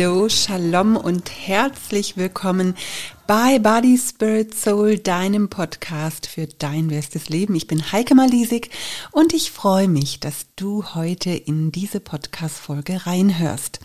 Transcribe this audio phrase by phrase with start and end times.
[0.00, 2.76] Hallo, Shalom und herzlich willkommen
[3.28, 7.54] bei Body Spirit Soul, deinem Podcast für dein bestes Leben.
[7.56, 8.70] Ich bin Heike Malisig
[9.12, 13.80] und ich freue mich, dass du heute in diese Podcast-Folge reinhörst.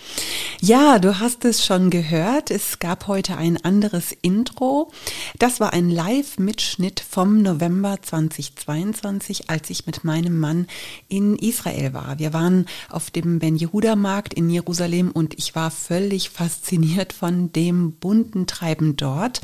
[0.61, 2.51] Ja, du hast es schon gehört.
[2.51, 4.93] Es gab heute ein anderes Intro.
[5.37, 10.67] Das war ein Live-Mitschnitt vom November 2022, als ich mit meinem Mann
[11.09, 12.17] in Israel war.
[12.17, 18.47] Wir waren auf dem Ben-Yehuda-Markt in Jerusalem und ich war völlig fasziniert von dem bunten
[18.47, 19.32] Treiben dort.
[19.33, 19.41] Ort.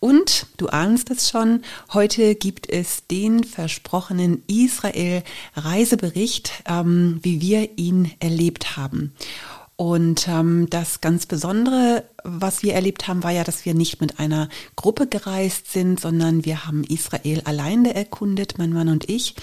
[0.00, 8.12] Und du ahnst es schon, heute gibt es den versprochenen Israel-Reisebericht, ähm, wie wir ihn
[8.20, 9.14] erlebt haben.
[9.76, 14.20] Und ähm, das ganz Besondere, was wir erlebt haben, war ja, dass wir nicht mit
[14.20, 19.34] einer Gruppe gereist sind, sondern wir haben Israel alleine erkundet, mein Mann und ich.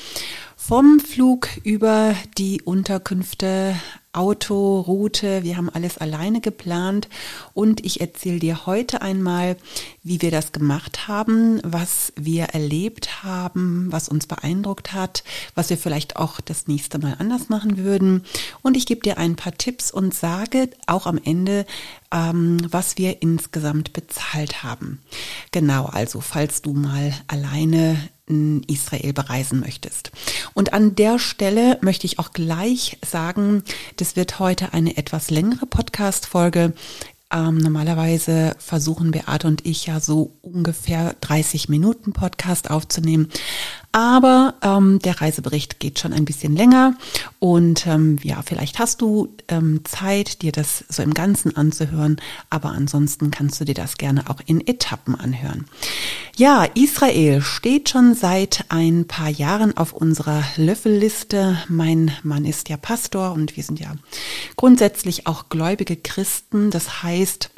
[0.61, 3.75] Vom Flug über die Unterkünfte
[4.11, 7.07] Auto, Route, wir haben alles alleine geplant
[7.53, 9.55] und ich erzähle dir heute einmal,
[10.03, 15.23] wie wir das gemacht haben, was wir erlebt haben, was uns beeindruckt hat,
[15.55, 18.25] was wir vielleicht auch das nächste Mal anders machen würden
[18.61, 21.65] und ich gebe dir ein paar Tipps und sage auch am Ende,
[22.11, 25.01] ähm, was wir insgesamt bezahlt haben.
[25.51, 27.97] Genau, also falls du mal alleine
[28.67, 30.11] Israel bereisen möchtest.
[30.53, 33.63] Und an der Stelle möchte ich auch gleich sagen,
[33.97, 36.73] das wird heute eine etwas längere Podcast-Folge.
[37.31, 43.29] Ähm, normalerweise versuchen Beate und ich ja so ungefähr 30 Minuten Podcast aufzunehmen.
[43.91, 46.93] Aber ähm, der Reisebericht geht schon ein bisschen länger
[47.39, 52.17] und ähm, ja, vielleicht hast du ähm, Zeit, dir das so im Ganzen anzuhören,
[52.51, 55.65] aber ansonsten kannst du dir das gerne auch in Etappen anhören.
[56.35, 61.57] Ja, Israel steht schon seit ein paar Jahren auf unserer Löffelliste.
[61.67, 63.95] Mein Mann ist ja Pastor und wir sind ja
[64.55, 66.69] grundsätzlich auch gläubige Christen.
[66.69, 67.49] Das heißt,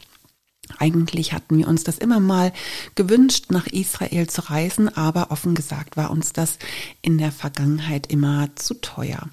[0.80, 2.54] eigentlich hatten wir uns das immer mal
[2.96, 6.58] gewünscht, nach Israel zu reisen, aber offen gesagt war uns das
[7.02, 9.30] in der Vergangenheit immer zu teuer.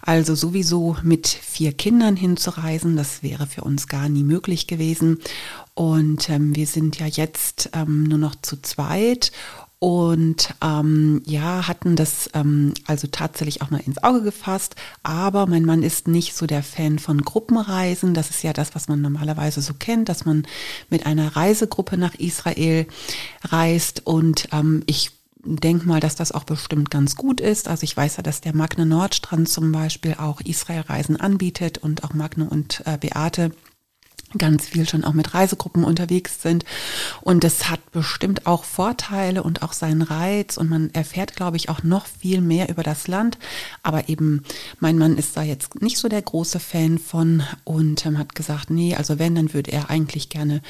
[0.00, 5.18] Also sowieso mit vier Kindern hinzureisen, das wäre für uns gar nie möglich gewesen.
[5.74, 9.32] Und ähm, wir sind ja jetzt ähm, nur noch zu zweit
[9.82, 14.76] und ähm, ja, hatten das ähm, also tatsächlich auch mal ins Auge gefasst.
[15.02, 18.14] Aber mein Mann ist nicht so der Fan von Gruppenreisen.
[18.14, 20.46] Das ist ja das, was man normalerweise so kennt, dass man
[20.88, 22.86] mit einer Reisegruppe nach Israel
[23.42, 24.06] reist.
[24.06, 25.10] Und ähm, ich
[25.42, 27.66] denke mal, dass das auch bestimmt ganz gut ist.
[27.66, 32.14] Also ich weiß ja, dass der Magne Nordstrand zum Beispiel auch Israelreisen anbietet und auch
[32.14, 33.50] Magne und äh, Beate
[34.38, 36.64] ganz viel schon auch mit Reisegruppen unterwegs sind.
[37.20, 40.56] Und es hat bestimmt auch Vorteile und auch seinen Reiz.
[40.56, 43.38] Und man erfährt, glaube ich, auch noch viel mehr über das Land.
[43.82, 44.44] Aber eben,
[44.80, 48.70] mein Mann ist da jetzt nicht so der große Fan von und ähm, hat gesagt,
[48.70, 50.62] nee, also wenn, dann würde er eigentlich gerne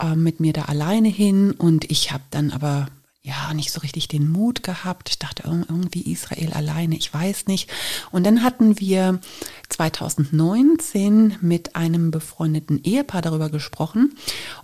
[0.00, 1.52] äh, mit mir da alleine hin.
[1.52, 2.88] Und ich habe dann aber
[3.22, 5.10] ja, nicht so richtig den Mut gehabt.
[5.10, 7.68] Ich dachte irgendwie Israel alleine, ich weiß nicht.
[8.12, 9.20] Und dann hatten wir
[9.68, 14.16] 2019 mit einem befreundeten Ehepaar darüber gesprochen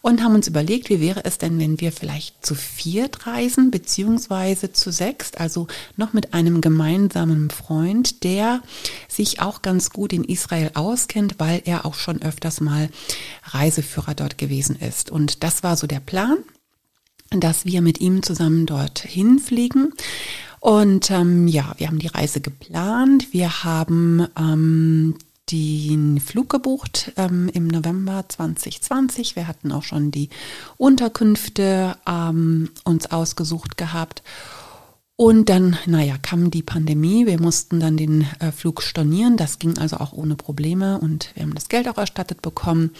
[0.03, 4.73] und haben uns überlegt, wie wäre es denn, wenn wir vielleicht zu viert reisen, beziehungsweise
[4.73, 5.67] zu sechst, also
[5.97, 8.63] noch mit einem gemeinsamen Freund, der
[9.09, 12.89] sich auch ganz gut in Israel auskennt, weil er auch schon öfters mal
[13.43, 15.11] Reiseführer dort gewesen ist.
[15.11, 16.39] Und das war so der Plan
[17.31, 19.93] dass wir mit ihm zusammen dorthin fliegen.
[20.61, 23.33] Und ähm, ja, wir haben die Reise geplant.
[23.33, 25.17] Wir haben ähm,
[25.51, 29.37] den Flug gebucht ähm, im November 2020.
[29.37, 30.31] Wir hatten auch schon die
[30.79, 34.23] Unterkünfte ähm, uns ausgesucht gehabt.
[35.17, 37.27] Und dann, naja, kam die Pandemie.
[37.27, 39.37] Wir mussten dann den äh, Flug stornieren.
[39.37, 42.91] Das ging also auch ohne Probleme und wir haben das Geld auch erstattet bekommen.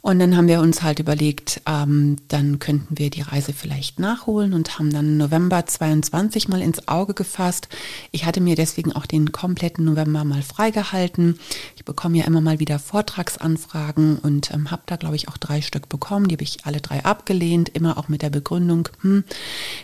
[0.00, 4.54] Und dann haben wir uns halt überlegt, ähm, dann könnten wir die Reise vielleicht nachholen
[4.54, 7.68] und haben dann November 22 mal ins Auge gefasst.
[8.12, 11.38] Ich hatte mir deswegen auch den kompletten November mal freigehalten.
[11.76, 15.60] Ich bekomme ja immer mal wieder Vortragsanfragen und ähm, habe da, glaube ich, auch drei
[15.60, 16.28] Stück bekommen.
[16.28, 19.24] Die habe ich alle drei abgelehnt, immer auch mit der Begründung, hm,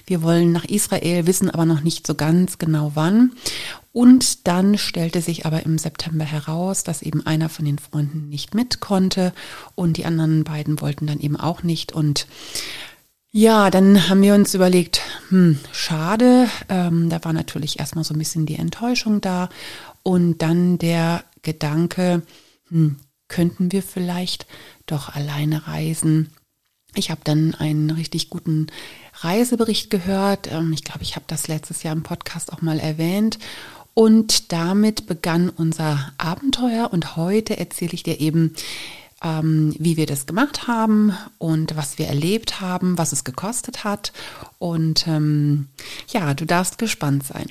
[0.06, 3.32] wir wollen nach Israel, wissen aber noch nicht so ganz genau wann.
[3.94, 8.52] Und dann stellte sich aber im September heraus, dass eben einer von den Freunden nicht
[8.52, 9.32] mit konnte
[9.76, 11.92] und die anderen beiden wollten dann eben auch nicht.
[11.92, 12.26] Und
[13.30, 16.48] ja, dann haben wir uns überlegt, hm, schade.
[16.68, 19.48] Ähm, da war natürlich erstmal so ein bisschen die Enttäuschung da.
[20.02, 22.22] Und dann der Gedanke,
[22.70, 22.96] hm,
[23.28, 24.48] könnten wir vielleicht
[24.86, 26.30] doch alleine reisen?
[26.96, 28.66] Ich habe dann einen richtig guten
[29.14, 30.50] Reisebericht gehört.
[30.50, 33.38] Ähm, ich glaube, ich habe das letztes Jahr im Podcast auch mal erwähnt.
[33.94, 38.54] Und damit begann unser Abenteuer und heute erzähle ich dir eben,
[39.22, 44.12] ähm, wie wir das gemacht haben und was wir erlebt haben, was es gekostet hat.
[44.58, 45.68] Und ähm,
[46.08, 47.46] ja, du darfst gespannt sein.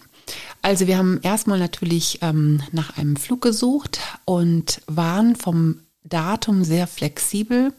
[0.61, 6.87] Also wir haben erstmal natürlich ähm, nach einem Flug gesucht und waren vom Datum sehr
[6.87, 7.73] flexibel.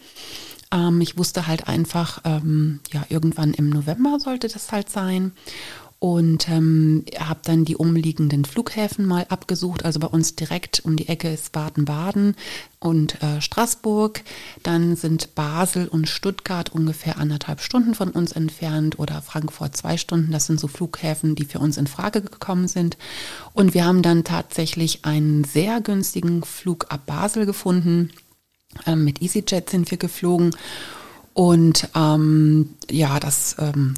[0.73, 5.33] Ähm, ich wusste halt einfach, ähm, ja, irgendwann im November sollte das halt sein
[6.05, 9.87] und ähm, habe dann die umliegenden Flughäfen mal abgesucht.
[9.87, 12.37] Also bei uns direkt um die Ecke ist Baden-Baden
[12.79, 14.21] und äh, Straßburg.
[14.63, 20.31] Dann sind Basel und Stuttgart ungefähr anderthalb Stunden von uns entfernt oder Frankfurt zwei Stunden.
[20.31, 22.99] Das sind so Flughäfen, die für uns in Frage gekommen sind.
[23.55, 28.11] Und wir haben dann tatsächlich einen sehr günstigen Flug ab Basel gefunden.
[28.87, 30.55] Ähm, mit EasyJet sind wir geflogen.
[31.33, 33.95] Und ähm, ja, das ähm,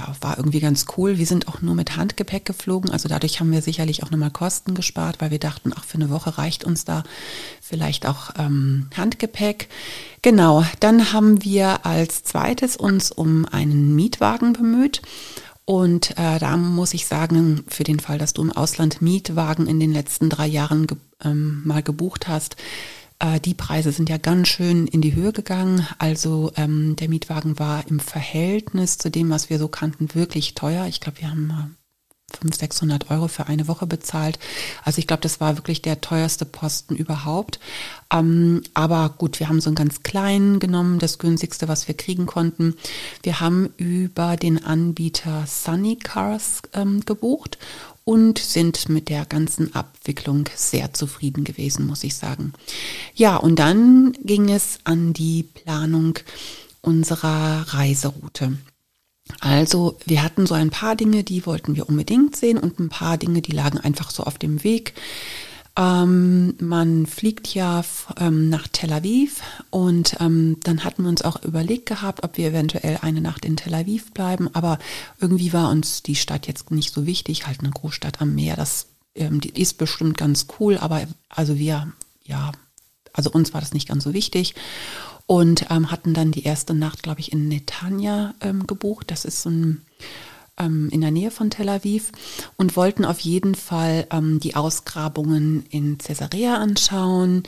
[0.00, 1.18] ja, war irgendwie ganz cool.
[1.18, 4.74] Wir sind auch nur mit Handgepäck geflogen, also dadurch haben wir sicherlich auch nochmal Kosten
[4.74, 7.04] gespart, weil wir dachten, ach, für eine Woche reicht uns da
[7.60, 9.68] vielleicht auch ähm, Handgepäck.
[10.22, 15.02] Genau, dann haben wir als zweites uns um einen Mietwagen bemüht.
[15.64, 19.78] Und äh, da muss ich sagen, für den Fall, dass du im Ausland Mietwagen in
[19.78, 22.56] den letzten drei Jahren ge ähm, mal gebucht hast,
[23.20, 25.86] äh, die Preise sind ja ganz schön in die Höhe gegangen.
[25.98, 30.86] Also ähm, der Mietwagen war im Verhältnis zu dem, was wir so kannten, wirklich teuer.
[30.86, 31.70] Ich glaube, wir haben mal
[32.30, 34.38] 500, 600 Euro für eine Woche bezahlt.
[34.84, 37.60] Also ich glaube, das war wirklich der teuerste Posten überhaupt.
[38.12, 42.26] Ähm, aber gut, wir haben so einen ganz kleinen genommen, das günstigste, was wir kriegen
[42.26, 42.76] konnten.
[43.22, 47.58] Wir haben über den Anbieter Sunny Cars ähm, gebucht
[48.04, 52.52] und sind mit der ganzen Abwicklung sehr zufrieden gewesen, muss ich sagen.
[53.14, 56.18] Ja, und dann ging es an die Planung
[56.80, 58.56] unserer Reiseroute.
[59.38, 63.16] Also wir hatten so ein paar Dinge, die wollten wir unbedingt sehen und ein paar
[63.16, 64.94] Dinge, die lagen einfach so auf dem Weg.
[65.76, 67.84] Ähm, man fliegt ja
[68.18, 69.40] ähm, nach Tel Aviv
[69.70, 73.56] und ähm, dann hatten wir uns auch überlegt gehabt, ob wir eventuell eine Nacht in
[73.56, 74.78] Tel Aviv bleiben, aber
[75.20, 78.86] irgendwie war uns die Stadt jetzt nicht so wichtig, halt eine Großstadt am Meer, das
[79.14, 81.92] ähm, ist bestimmt ganz cool, aber also wir,
[82.24, 82.52] ja,
[83.12, 84.54] also uns war das nicht ganz so wichtig
[85.26, 89.12] und ähm, hatten dann die erste Nacht, glaube ich, in Netanya ähm, gebucht.
[89.12, 89.82] Das ist so ein
[90.60, 92.12] ähm, in der Nähe von Tel Aviv
[92.56, 97.42] und wollten auf jeden Fall ähm, die Ausgrabungen in Caesarea anschauen.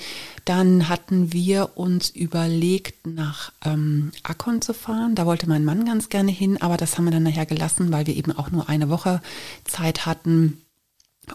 [0.45, 5.15] Dann hatten wir uns überlegt, nach ähm, Akkon zu fahren.
[5.15, 8.07] Da wollte mein Mann ganz gerne hin, aber das haben wir dann nachher gelassen, weil
[8.07, 9.21] wir eben auch nur eine Woche
[9.65, 10.63] Zeit hatten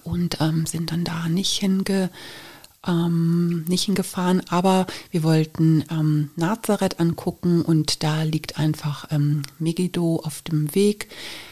[0.04, 2.10] und ähm, sind dann da nicht hinge
[2.88, 10.22] ähm, nicht hingefahren, aber wir wollten ähm, Nazareth angucken und da liegt einfach ähm, Megiddo
[10.24, 11.10] auf dem Weg.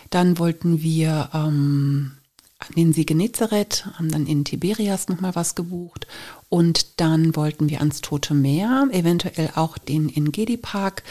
[0.09, 2.11] Dann wollten wir ähm,
[2.59, 6.07] an den See Genezareth, haben dann in Tiberias nochmal was gebucht
[6.49, 11.03] und dann wollten wir ans Tote Meer, eventuell auch den Engedi Park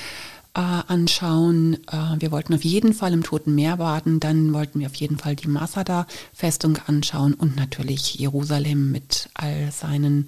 [0.55, 1.79] äh, anschauen.
[1.91, 5.19] Äh, wir wollten auf jeden Fall im Toten Meer baden, dann wollten wir auf jeden
[5.19, 10.27] Fall die Masada-Festung anschauen und natürlich Jerusalem mit all seinen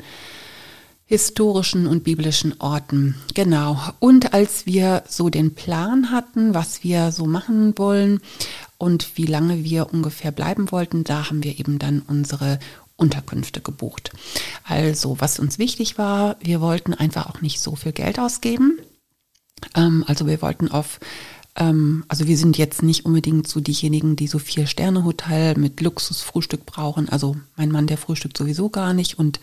[1.06, 3.14] historischen und biblischen Orten.
[3.34, 3.80] Genau.
[4.00, 8.20] Und als wir so den Plan hatten, was wir so machen wollen
[8.76, 12.58] und wie lange wir ungefähr bleiben wollten, da haben wir eben dann unsere
[12.96, 14.10] Unterkünfte gebucht.
[14.64, 18.80] Also, was uns wichtig war, wir wollten einfach auch nicht so viel Geld ausgeben.
[19.74, 21.00] Ähm, also wir wollten auf,
[21.56, 25.80] ähm, also wir sind jetzt nicht unbedingt so diejenigen, die so vier Sterne Hotel mit
[25.80, 27.08] Luxusfrühstück brauchen.
[27.08, 29.40] Also mein Mann, der frühstückt sowieso gar nicht und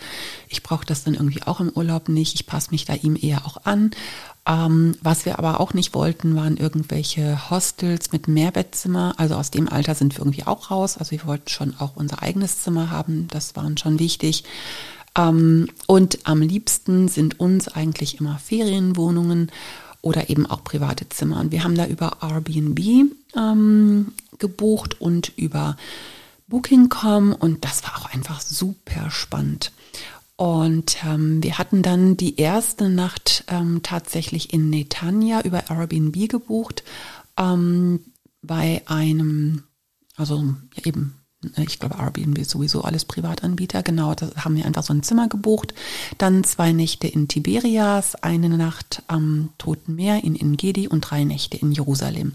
[0.49, 2.35] ich brauche das dann irgendwie auch im Urlaub nicht.
[2.35, 3.91] Ich passe mich da ihm eher auch an.
[4.45, 9.13] Ähm, was wir aber auch nicht wollten, waren irgendwelche Hostels mit Mehrbettzimmer.
[9.17, 10.97] Also aus dem Alter sind wir irgendwie auch raus.
[10.97, 13.27] Also wir wollten schon auch unser eigenes Zimmer haben.
[13.29, 14.43] Das waren schon wichtig.
[15.17, 19.51] Ähm, und am liebsten sind uns eigentlich immer Ferienwohnungen
[20.03, 21.39] oder eben auch private Zimmer.
[21.39, 22.79] Und wir haben da über Airbnb
[23.35, 25.77] ähm, gebucht und über
[26.47, 29.71] Booking.com und das war auch einfach super spannend.
[30.35, 36.83] Und ähm, wir hatten dann die erste Nacht ähm, tatsächlich in Netanya über Airbnb gebucht
[37.37, 38.01] ähm,
[38.41, 39.63] bei einem,
[40.17, 40.43] also
[40.75, 41.15] ja, eben
[41.57, 43.83] ich glaube, Airbnb ist sowieso alles Privatanbieter.
[43.83, 45.73] Genau, da haben wir einfach so ein Zimmer gebucht.
[46.17, 51.57] Dann zwei Nächte in Tiberias, eine Nacht am Toten Meer in Engedi und drei Nächte
[51.57, 52.33] in Jerusalem.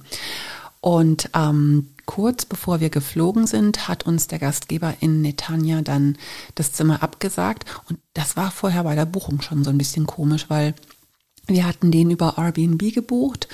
[0.81, 6.17] Und ähm, kurz bevor wir geflogen sind, hat uns der Gastgeber in Netanya dann
[6.55, 7.65] das Zimmer abgesagt.
[7.88, 10.75] Und das war vorher bei der Buchung schon so ein bisschen komisch, weil
[11.47, 13.49] wir hatten den über Airbnb gebucht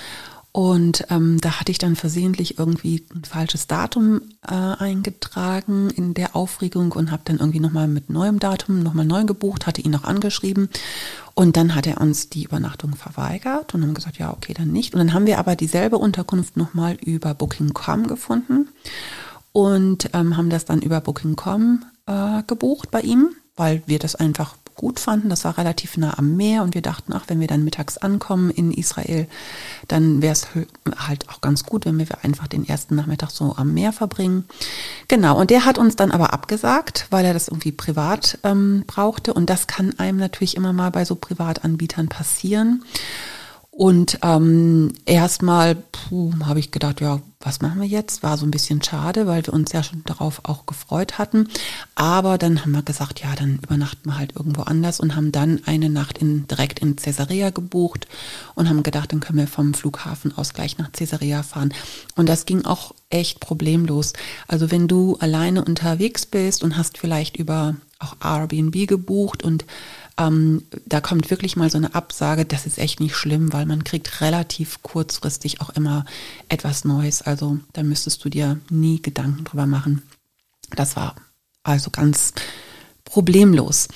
[0.57, 6.37] Und ähm, da hatte ich dann versehentlich irgendwie ein falsches Datum äh, eingetragen in der
[6.37, 10.05] Aufregung und habe dann irgendwie nochmal mit neuem Datum nochmal neu gebucht, hatte ihn noch
[10.05, 10.69] angeschrieben.
[11.35, 14.95] Und dann hat er uns die Übernachtung verweigert und haben gesagt, ja, okay, dann nicht.
[14.95, 18.69] Und dann haben wir aber dieselbe Unterkunft nochmal über Booking.com gefunden
[19.51, 24.55] und ähm, haben das dann über Booking.com äh, gebucht bei ihm, weil wir das einfach
[24.75, 25.29] gut fanden.
[25.29, 28.51] Das war relativ nah am Meer und wir dachten, ach, wenn wir dann mittags ankommen
[28.51, 29.27] in Israel,
[29.89, 30.47] dann wäre es
[30.97, 34.45] halt auch ganz gut, wenn wir einfach den ersten Nachmittag so am Meer verbringen.
[35.09, 39.33] Genau, und der hat uns dann aber abgesagt, weil er das irgendwie privat ähm, brauchte
[39.33, 42.85] und das kann einem natürlich immer mal bei so Privatanbietern passieren.
[43.77, 45.77] Und ähm, erstmal
[46.45, 48.23] habe ich gedacht, ja, was machen wir jetzt?
[48.23, 51.49] War so ein bisschen schade, weil wir uns ja schon darauf auch gefreut hatten.
[51.97, 55.61] Aber dann haben wir gesagt, ja, dann übernachten wir halt irgendwo anders und haben dann
[55.67, 58.07] eine Nacht in, direkt in Caesarea gebucht
[58.55, 61.75] und haben gedacht, dann können wir vom Flughafen aus gleich nach Caesarea fahren.
[62.15, 64.13] Und das ging auch echt problemlos.
[64.47, 69.65] Also wenn du alleine unterwegs bist und hast vielleicht über auch Airbnb gebucht und
[70.17, 73.85] ähm, da kommt wirklich mal so eine Absage, das ist echt nicht schlimm, weil man
[73.85, 76.05] kriegt relativ kurzfristig auch immer
[76.49, 77.23] etwas Neues.
[77.23, 80.03] Also da müsstest du dir nie Gedanken drüber machen.
[80.71, 81.17] Das war
[81.63, 82.33] also ganz
[83.05, 83.89] problemlos.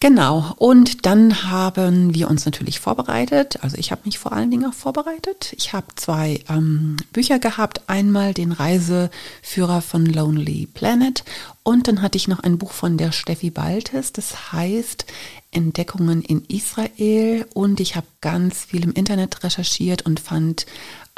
[0.00, 0.54] Genau.
[0.56, 3.58] Und dann haben wir uns natürlich vorbereitet.
[3.62, 5.54] Also ich habe mich vor allen Dingen auch vorbereitet.
[5.56, 7.82] Ich habe zwei ähm, Bücher gehabt.
[7.88, 11.24] Einmal den Reiseführer von Lonely Planet
[11.62, 14.12] und dann hatte ich noch ein Buch von der Steffi Baltes.
[14.12, 15.06] Das heißt
[15.50, 17.46] Entdeckungen in Israel.
[17.54, 20.66] Und ich habe ganz viel im Internet recherchiert und fand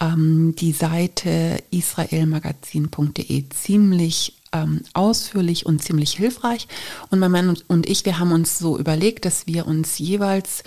[0.00, 6.68] ähm, die Seite israelmagazin.de ziemlich ähm, ausführlich und ziemlich hilfreich.
[7.10, 10.62] Und mein Mann und ich, wir haben uns so überlegt, dass wir uns jeweils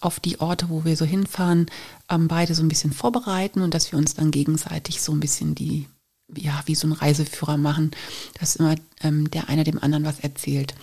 [0.00, 1.66] auf die Orte, wo wir so hinfahren,
[2.08, 5.54] ähm, beide so ein bisschen vorbereiten und dass wir uns dann gegenseitig so ein bisschen
[5.54, 5.86] die,
[6.34, 7.90] ja, wie so ein Reiseführer machen,
[8.38, 10.74] dass immer ähm, der eine dem anderen was erzählt.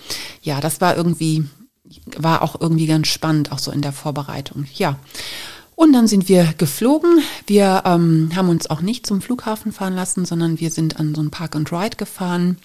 [0.42, 1.46] Ja, das war irgendwie,
[2.18, 4.66] war auch irgendwie ganz spannend, auch so in der Vorbereitung.
[4.76, 4.98] Ja.
[5.78, 7.22] Und dann sind wir geflogen.
[7.46, 11.22] Wir ähm, haben uns auch nicht zum Flughafen fahren lassen, sondern wir sind an so
[11.22, 12.58] ein Park and Ride gefahren.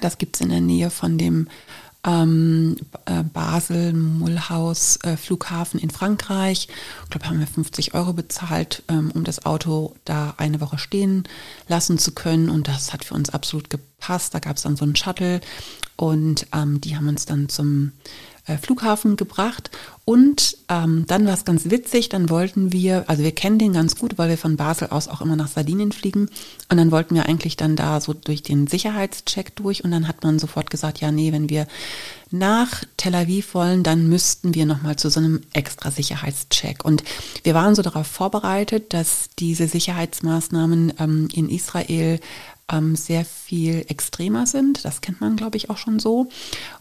[0.00, 1.48] Das gibt's in der Nähe von dem
[2.06, 5.18] ähm, äh, Basel Mulhouse äh,
[5.78, 6.68] in Frankreich.
[7.04, 11.24] Ich glaube, haben wir 50 Euro bezahlt, ähm, um das Auto da eine Woche stehen
[11.66, 12.48] lassen zu können.
[12.48, 14.32] Und das hat für uns absolut gepasst.
[14.32, 15.42] Da gab es dann so einen Shuttle
[15.96, 17.92] und ähm, die haben uns dann zum
[18.56, 19.70] Flughafen gebracht.
[20.04, 23.96] Und ähm, dann war es ganz witzig, dann wollten wir, also wir kennen den ganz
[23.96, 26.30] gut, weil wir von Basel aus auch immer nach Sardinien fliegen.
[26.70, 29.84] Und dann wollten wir eigentlich dann da so durch den Sicherheitscheck durch.
[29.84, 31.66] Und dann hat man sofort gesagt, ja, nee, wenn wir
[32.30, 36.86] nach Tel Aviv wollen, dann müssten wir nochmal zu so einem extra Sicherheitscheck.
[36.86, 37.04] Und
[37.42, 42.18] wir waren so darauf vorbereitet, dass diese Sicherheitsmaßnahmen ähm, in Israel
[42.70, 44.84] ähm, sehr viel extremer sind.
[44.84, 46.28] Das kennt man, glaube ich, auch schon so.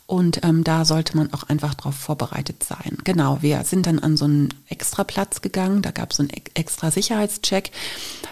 [0.06, 2.98] Und ähm, da sollte man auch einfach darauf vorbereitet sein.
[3.04, 5.82] Genau, wir sind dann an so einen extra Platz gegangen.
[5.82, 7.72] Da gab es so einen extra Sicherheitscheck.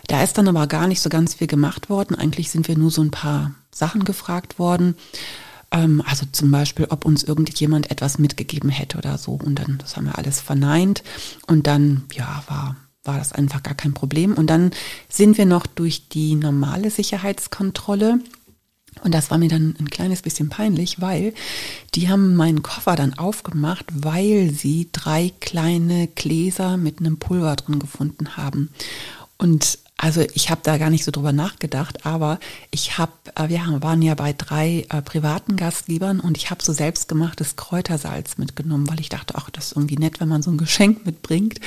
[0.08, 2.16] Da ist dann aber gar nicht so ganz viel gemacht worden.
[2.16, 4.96] Eigentlich sind wir nur so ein paar Sachen gefragt worden.
[5.72, 9.34] Ähm, also zum Beispiel, ob uns irgendjemand etwas mitgegeben hätte oder so.
[9.34, 11.04] Und dann, das haben wir alles verneint.
[11.48, 14.34] Und dann, ja, war war das einfach gar kein Problem.
[14.34, 14.72] Und dann
[15.10, 18.20] sind wir noch durch die normale Sicherheitskontrolle.
[19.04, 21.34] Und das war mir dann ein kleines bisschen peinlich, weil
[21.96, 27.80] die haben meinen Koffer dann aufgemacht, weil sie drei kleine Gläser mit einem Pulver drin
[27.80, 28.70] gefunden haben.
[29.38, 33.62] Und also ich habe da gar nicht so drüber nachgedacht, aber ich habe, äh, wir
[33.82, 39.00] waren ja bei drei äh, privaten Gastgebern und ich habe so selbstgemachtes Kräutersalz mitgenommen, weil
[39.00, 41.60] ich dachte, ach, das ist irgendwie nett, wenn man so ein Geschenk mitbringt.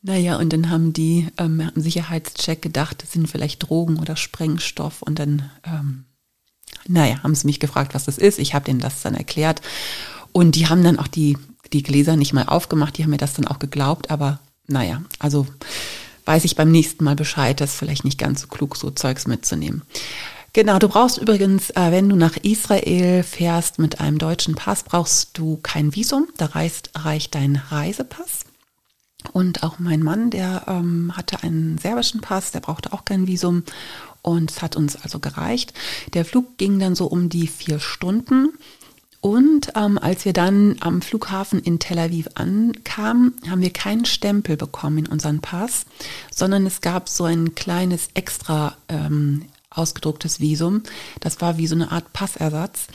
[0.00, 5.02] Naja, und dann haben die ähm, im Sicherheitscheck gedacht, das sind vielleicht Drogen oder Sprengstoff.
[5.02, 6.04] Und dann, ähm,
[6.86, 8.38] naja, haben sie mich gefragt, was das ist.
[8.38, 9.60] Ich habe denen das dann erklärt.
[10.32, 11.36] Und die haben dann auch die,
[11.72, 12.96] die Gläser nicht mal aufgemacht.
[12.96, 14.10] Die haben mir das dann auch geglaubt.
[14.10, 14.38] Aber
[14.68, 15.46] naja, also
[16.26, 19.26] weiß ich beim nächsten Mal Bescheid, das ist vielleicht nicht ganz so klug, so Zeugs
[19.26, 19.82] mitzunehmen.
[20.52, 25.36] Genau, du brauchst übrigens, äh, wenn du nach Israel fährst mit einem deutschen Pass, brauchst
[25.38, 26.28] du kein Visum.
[26.36, 28.47] Da reicht, reicht dein Reisepass.
[29.32, 33.64] Und auch mein Mann, der ähm, hatte einen serbischen Pass, der brauchte auch kein Visum.
[34.22, 35.74] Und es hat uns also gereicht.
[36.14, 38.50] Der Flug ging dann so um die vier Stunden.
[39.20, 44.56] Und ähm, als wir dann am Flughafen in Tel Aviv ankamen, haben wir keinen Stempel
[44.56, 45.86] bekommen in unseren Pass,
[46.32, 49.46] sondern es gab so ein kleines extra ähm,
[49.78, 50.82] ausgedrucktes Visum.
[51.20, 52.88] Das war wie so eine Art Passersatz.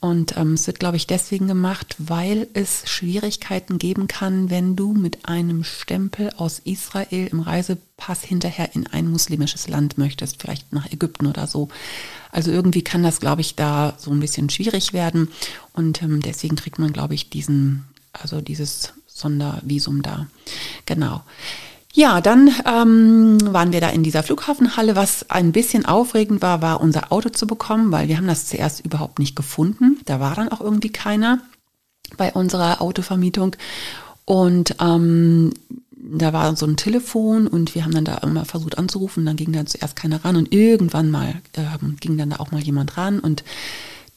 [0.00, 4.92] Und ähm, es wird, glaube ich, deswegen gemacht, weil es Schwierigkeiten geben kann, wenn du
[4.92, 10.90] mit einem Stempel aus Israel im Reisepass hinterher in ein muslimisches Land möchtest, vielleicht nach
[10.90, 11.68] Ägypten oder so.
[12.32, 15.28] Also irgendwie kann das, glaube ich, da so ein bisschen schwierig werden.
[15.74, 20.26] Und ähm, deswegen kriegt man, glaube ich, diesen, also dieses Sondervisum da.
[20.86, 21.22] Genau.
[21.92, 24.94] Ja, dann ähm, waren wir da in dieser Flughafenhalle.
[24.94, 28.84] Was ein bisschen aufregend war, war unser Auto zu bekommen, weil wir haben das zuerst
[28.84, 30.00] überhaupt nicht gefunden.
[30.04, 31.40] Da war dann auch irgendwie keiner
[32.16, 33.56] bei unserer Autovermietung.
[34.24, 35.52] Und ähm,
[35.90, 39.26] da war so ein Telefon und wir haben dann da immer versucht anzurufen.
[39.26, 41.62] Dann ging dann zuerst keiner ran und irgendwann mal äh,
[41.98, 43.44] ging dann da auch mal jemand ran und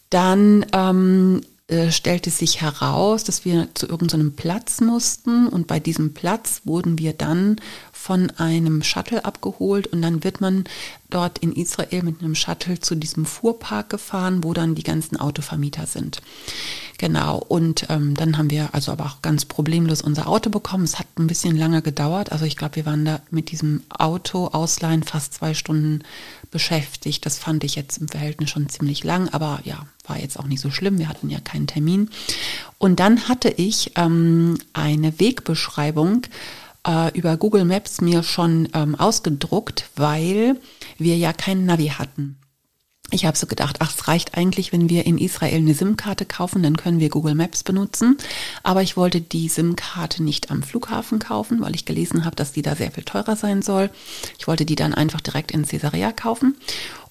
[0.10, 1.42] dann ähm,
[1.74, 5.48] äh, stellte sich heraus, dass wir zu irgendeinem Platz mussten.
[5.48, 7.58] Und bei diesem Platz wurden wir dann
[8.04, 10.66] von einem Shuttle abgeholt und dann wird man
[11.10, 15.86] dort in Israel mit einem Shuttle zu diesem Fuhrpark gefahren, wo dann die ganzen Autovermieter
[15.86, 16.22] sind.
[16.98, 20.84] Genau, und ähm, dann haben wir also aber auch ganz problemlos unser Auto bekommen.
[20.84, 22.34] Es hat ein bisschen lange gedauert.
[22.34, 26.04] Also ich glaube, wir waren da mit diesem Auto ausleihen fast zwei Stunden
[26.52, 27.26] beschäftigt.
[27.26, 30.60] Das fand ich jetzt im Verhältnis schon ziemlich lang, aber ja, war jetzt auch nicht
[30.60, 30.98] so schlimm.
[31.00, 32.10] Wir hatten ja keinen Termin.
[32.80, 36.24] Und dann hatte ich ähm, eine Wegbeschreibung
[36.88, 40.60] äh, über Google Maps mir schon ähm, ausgedruckt, weil
[40.98, 42.38] wir ja kein Navi hatten.
[43.14, 46.64] Ich habe so gedacht, ach, es reicht eigentlich, wenn wir in Israel eine SIM-Karte kaufen,
[46.64, 48.18] dann können wir Google Maps benutzen.
[48.64, 52.64] Aber ich wollte die SIM-Karte nicht am Flughafen kaufen, weil ich gelesen habe, dass die
[52.64, 53.92] da sehr viel teurer sein soll.
[54.40, 56.56] Ich wollte die dann einfach direkt in Caesarea kaufen.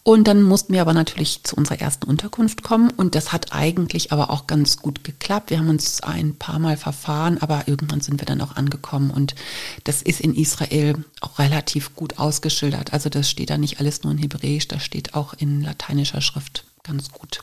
[0.05, 4.11] Und dann mussten wir aber natürlich zu unserer ersten Unterkunft kommen und das hat eigentlich
[4.11, 5.51] aber auch ganz gut geklappt.
[5.51, 9.37] Wir haben uns ein paar Mal verfahren, aber irgendwann sind wir dann auch angekommen und
[9.85, 12.93] das ist in Israel auch relativ gut ausgeschildert.
[12.93, 16.65] Also das steht da nicht alles nur in Hebräisch, das steht auch in lateinischer Schrift
[16.83, 17.41] ganz gut.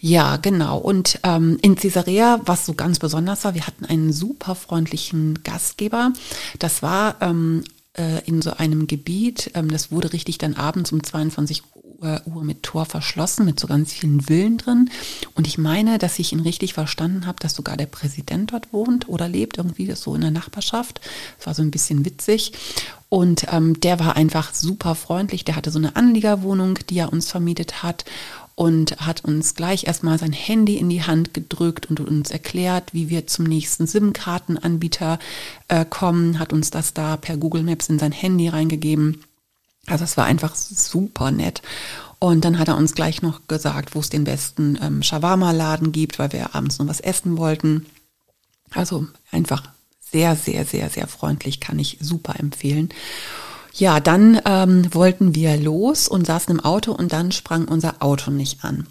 [0.00, 0.76] Ja, genau.
[0.76, 6.12] Und ähm, in Caesarea, was so ganz besonders war, wir hatten einen super freundlichen Gastgeber.
[6.58, 9.50] Das war ähm, äh, in so einem Gebiet.
[9.54, 11.62] Ähm, das wurde richtig dann abends um 22
[12.00, 14.90] Uhr mit Tor verschlossen, mit so ganz vielen Villen drin.
[15.34, 19.08] Und ich meine, dass ich ihn richtig verstanden habe, dass sogar der Präsident dort wohnt
[19.08, 21.00] oder lebt, irgendwie so in der Nachbarschaft.
[21.38, 22.52] Das war so ein bisschen witzig.
[23.08, 25.44] Und ähm, der war einfach super freundlich.
[25.44, 28.04] Der hatte so eine Anliegerwohnung, die er uns vermietet hat
[28.54, 33.08] und hat uns gleich erstmal sein Handy in die Hand gedrückt und uns erklärt, wie
[33.08, 35.18] wir zum nächsten SIM-Kartenanbieter
[35.68, 39.24] äh, kommen, hat uns das da per Google Maps in sein Handy reingegeben.
[39.86, 41.62] Also es war einfach super nett.
[42.20, 46.18] Und dann hat er uns gleich noch gesagt, wo es den besten ähm, Shawarma-Laden gibt,
[46.18, 47.86] weil wir abends noch was essen wollten.
[48.70, 49.68] Also einfach
[50.00, 52.88] sehr, sehr, sehr, sehr freundlich, kann ich super empfehlen.
[53.76, 58.30] Ja, dann ähm, wollten wir los und saßen im Auto und dann sprang unser Auto
[58.30, 58.86] nicht an.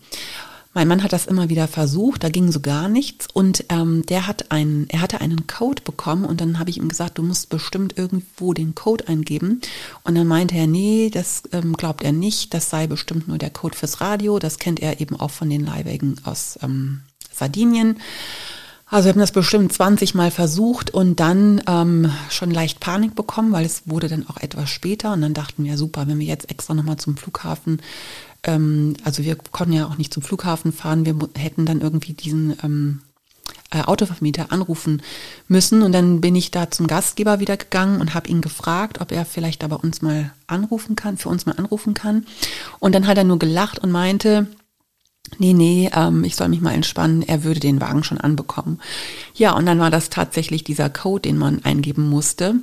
[0.73, 4.27] Mein Mann hat das immer wieder versucht, da ging so gar nichts und ähm, der
[4.27, 7.49] hat einen, er hatte einen Code bekommen und dann habe ich ihm gesagt, du musst
[7.49, 9.61] bestimmt irgendwo den Code eingeben
[10.03, 13.51] und dann meinte er, nee, das ähm, glaubt er nicht, das sei bestimmt nur der
[13.51, 17.99] Code fürs Radio, das kennt er eben auch von den Leihwägen aus ähm, Sardinien.
[18.93, 23.51] Also wir haben das bestimmt 20 Mal versucht und dann ähm, schon leicht Panik bekommen,
[23.51, 26.51] weil es wurde dann auch etwas später und dann dachten wir, super, wenn wir jetzt
[26.51, 27.81] extra nochmal zum Flughafen,
[28.43, 32.55] ähm, also wir konnten ja auch nicht zum Flughafen fahren, wir hätten dann irgendwie diesen
[32.61, 33.01] ähm,
[33.71, 35.01] äh, Autovermieter anrufen
[35.47, 39.11] müssen und dann bin ich da zum Gastgeber wieder gegangen und habe ihn gefragt, ob
[39.11, 42.27] er vielleicht da bei uns mal anrufen kann, für uns mal anrufen kann.
[42.77, 44.45] Und dann hat er nur gelacht und meinte,
[45.37, 48.79] nee, nee, ähm, ich soll mich mal entspannen, er würde den Wagen schon anbekommen.
[49.35, 52.55] Ja, und dann war das tatsächlich dieser Code, den man eingeben musste.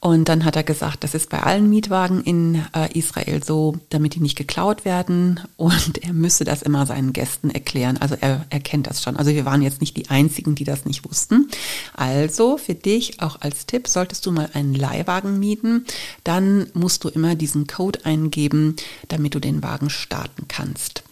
[0.00, 4.14] Und dann hat er gesagt, das ist bei allen Mietwagen in äh, Israel so, damit
[4.14, 5.40] die nicht geklaut werden.
[5.56, 7.96] Und er müsse das immer seinen Gästen erklären.
[7.96, 9.16] Also er, er kennt das schon.
[9.16, 11.48] Also wir waren jetzt nicht die Einzigen, die das nicht wussten.
[11.94, 15.84] Also für dich auch als Tipp, solltest du mal einen Leihwagen mieten,
[16.22, 18.76] dann musst du immer diesen Code eingeben,
[19.08, 21.02] damit du den Wagen starten kannst.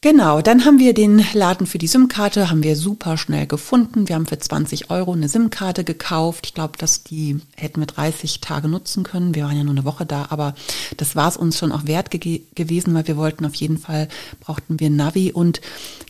[0.00, 4.06] Genau, dann haben wir den Laden für die SIM-Karte, haben wir super schnell gefunden.
[4.06, 6.46] Wir haben für 20 Euro eine SIM-Karte gekauft.
[6.46, 9.34] Ich glaube, dass die hätten wir 30 Tage nutzen können.
[9.34, 10.54] Wir waren ja nur eine Woche da, aber
[10.96, 14.06] das war es uns schon auch wert ge gewesen, weil wir wollten auf jeden Fall,
[14.38, 15.60] brauchten wir Navi und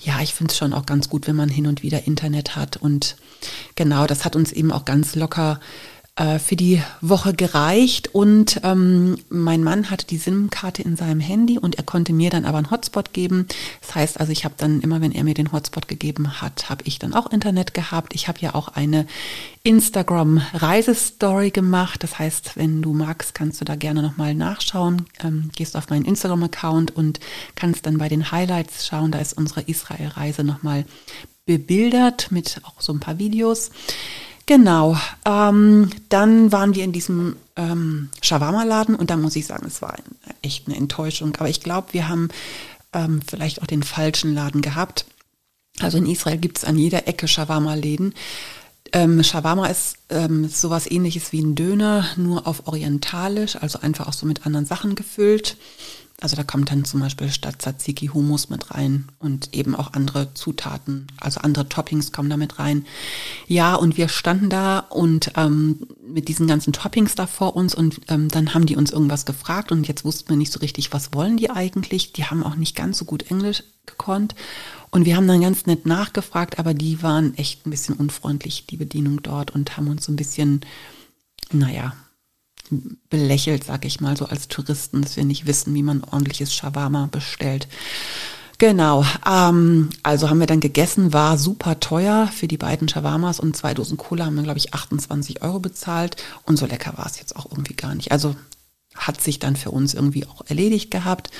[0.03, 2.77] ja, ich finde es schon auch ganz gut, wenn man hin und wieder Internet hat
[2.77, 3.17] und
[3.75, 5.61] genau, das hat uns eben auch ganz locker
[6.19, 11.59] äh, für die Woche gereicht und ähm, mein Mann hatte die SIM-Karte in seinem Handy
[11.59, 13.47] und er konnte mir dann aber einen Hotspot geben.
[13.83, 16.83] Das heißt also, ich habe dann immer, wenn er mir den Hotspot gegeben hat, habe
[16.87, 18.17] ich dann auch Internet gehabt.
[18.17, 19.07] Ich habe ja auch eine
[19.63, 22.03] Instagram-Reisestory gemacht.
[22.03, 25.07] Das heißt, wenn du magst, kannst du da gerne nochmal nachschauen.
[25.23, 27.21] Ähm, gehst auf meinen Instagram-Account und
[27.55, 29.13] kannst dann bei den Highlights schauen.
[29.13, 30.85] Da ist unsere Israel-Reise nochmal
[31.47, 33.71] bebildert mit auch so ein paar Videos.
[34.49, 34.97] Genau.
[35.27, 39.93] Ähm, dann waren wir in diesem ähm, Shawarma-Laden und da muss ich sagen, es war
[39.93, 40.05] ein,
[40.41, 41.37] echt eine Enttäuschung.
[41.37, 42.31] Aber ich glaube, wir haben
[42.95, 45.05] ähm, vielleicht auch den falschen Laden gehabt.
[45.81, 48.15] Also in Israel gibt es an jeder Ecke Shawarma-Läden.
[48.95, 54.15] Ähm, Shawarma ist ähm, sowas ähnliches wie ein Döner, nur auf orientalisch, also einfach auch
[54.15, 55.59] so mit anderen Sachen gefüllt.
[56.21, 60.35] Also da kommt dann zum Beispiel statt Tzatziki Hummus mit rein und eben auch andere
[60.35, 62.87] Zutaten, also andere Toppings kommen da mit rein.
[63.47, 68.01] Ja, und wir standen da und ähm, mit diesen ganzen Toppings da vor uns und
[68.09, 71.15] ähm, dann haben die uns irgendwas gefragt und jetzt wussten wir nicht so richtig, was
[71.15, 72.13] wollen die eigentlich.
[72.13, 74.35] Die haben auch nicht ganz so gut Englisch gekonnt
[74.91, 78.77] und wir haben dann ganz nett nachgefragt, aber die waren echt ein bisschen unfreundlich, die
[78.77, 80.63] Bedienung dort und haben uns so ein bisschen,
[81.53, 81.95] naja,
[83.11, 87.09] belächelt, sag ich mal, so als Touristen, dass wir nicht wissen, wie man ordentliches Shawarma
[87.11, 87.69] bestellt.
[88.59, 93.57] Genau, ähm, also haben wir dann gegessen, war super teuer für die beiden Shawarmas und
[93.57, 97.21] zwei Dosen Cola haben wir, glaube ich, 28 Euro bezahlt und so lecker war es
[97.21, 98.11] jetzt auch irgendwie gar nicht.
[98.11, 98.35] Also
[98.97, 101.31] hat sich dann für uns irgendwie auch erledigt gehabt.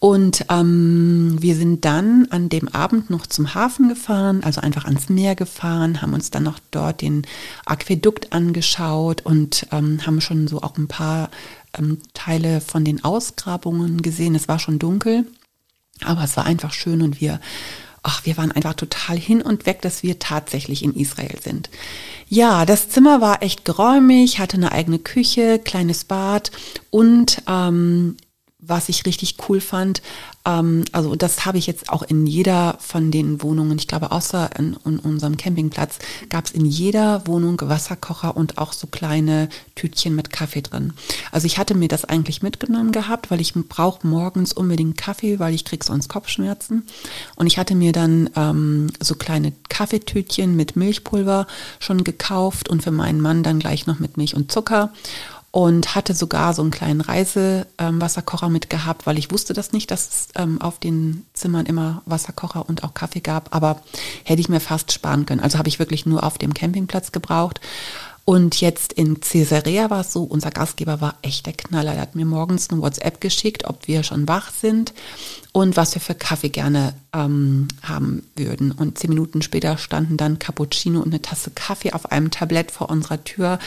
[0.00, 5.08] Und ähm, wir sind dann an dem Abend noch zum Hafen gefahren, also einfach ans
[5.08, 7.26] Meer gefahren, haben uns dann noch dort den
[7.66, 11.30] Aquädukt angeschaut und ähm, haben schon so auch ein paar
[11.76, 14.36] ähm, Teile von den Ausgrabungen gesehen.
[14.36, 15.26] Es war schon dunkel,
[16.04, 17.40] aber es war einfach schön und wir,
[18.04, 21.70] ach, wir waren einfach total hin und weg, dass wir tatsächlich in Israel sind.
[22.28, 26.52] Ja, das Zimmer war echt geräumig, hatte eine eigene Küche, kleines Bad
[26.90, 28.16] und ähm,
[28.60, 30.02] was ich richtig cool fand,
[30.44, 34.50] ähm, also das habe ich jetzt auch in jeder von den Wohnungen, ich glaube außer
[34.58, 40.16] in, in unserem Campingplatz, gab es in jeder Wohnung Wasserkocher und auch so kleine Tütchen
[40.16, 40.92] mit Kaffee drin.
[41.30, 45.54] Also ich hatte mir das eigentlich mitgenommen gehabt, weil ich brauche morgens unbedingt Kaffee, weil
[45.54, 46.84] ich krieg sonst Kopfschmerzen.
[47.36, 51.46] Und ich hatte mir dann ähm, so kleine Kaffeetütchen mit Milchpulver
[51.78, 54.92] schon gekauft und für meinen Mann dann gleich noch mit Milch und Zucker
[55.50, 60.08] und hatte sogar so einen kleinen Reisewasserkocher ähm, mitgehabt, weil ich wusste das nicht, dass
[60.08, 63.80] es ähm, auf den Zimmern immer Wasserkocher und auch Kaffee gab, aber
[64.24, 65.40] hätte ich mir fast sparen können.
[65.40, 67.60] Also habe ich wirklich nur auf dem Campingplatz gebraucht.
[68.28, 71.94] Und jetzt in Caesarea war es so, unser Gastgeber war echt der Knaller.
[71.94, 74.92] Er hat mir morgens eine WhatsApp geschickt, ob wir schon wach sind
[75.52, 78.70] und was wir für Kaffee gerne ähm, haben würden.
[78.72, 82.90] Und zehn Minuten später standen dann Cappuccino und eine Tasse Kaffee auf einem Tablett vor
[82.90, 83.58] unserer Tür.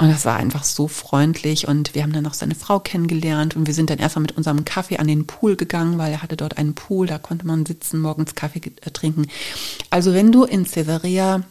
[0.00, 1.68] Und das war einfach so freundlich.
[1.68, 3.54] Und wir haben dann auch seine Frau kennengelernt.
[3.54, 6.38] Und wir sind dann erstmal mit unserem Kaffee an den Pool gegangen, weil er hatte
[6.38, 7.06] dort einen Pool.
[7.06, 9.26] Da konnte man sitzen, morgens Kaffee äh, trinken.
[9.90, 11.42] Also wenn du in Caesarea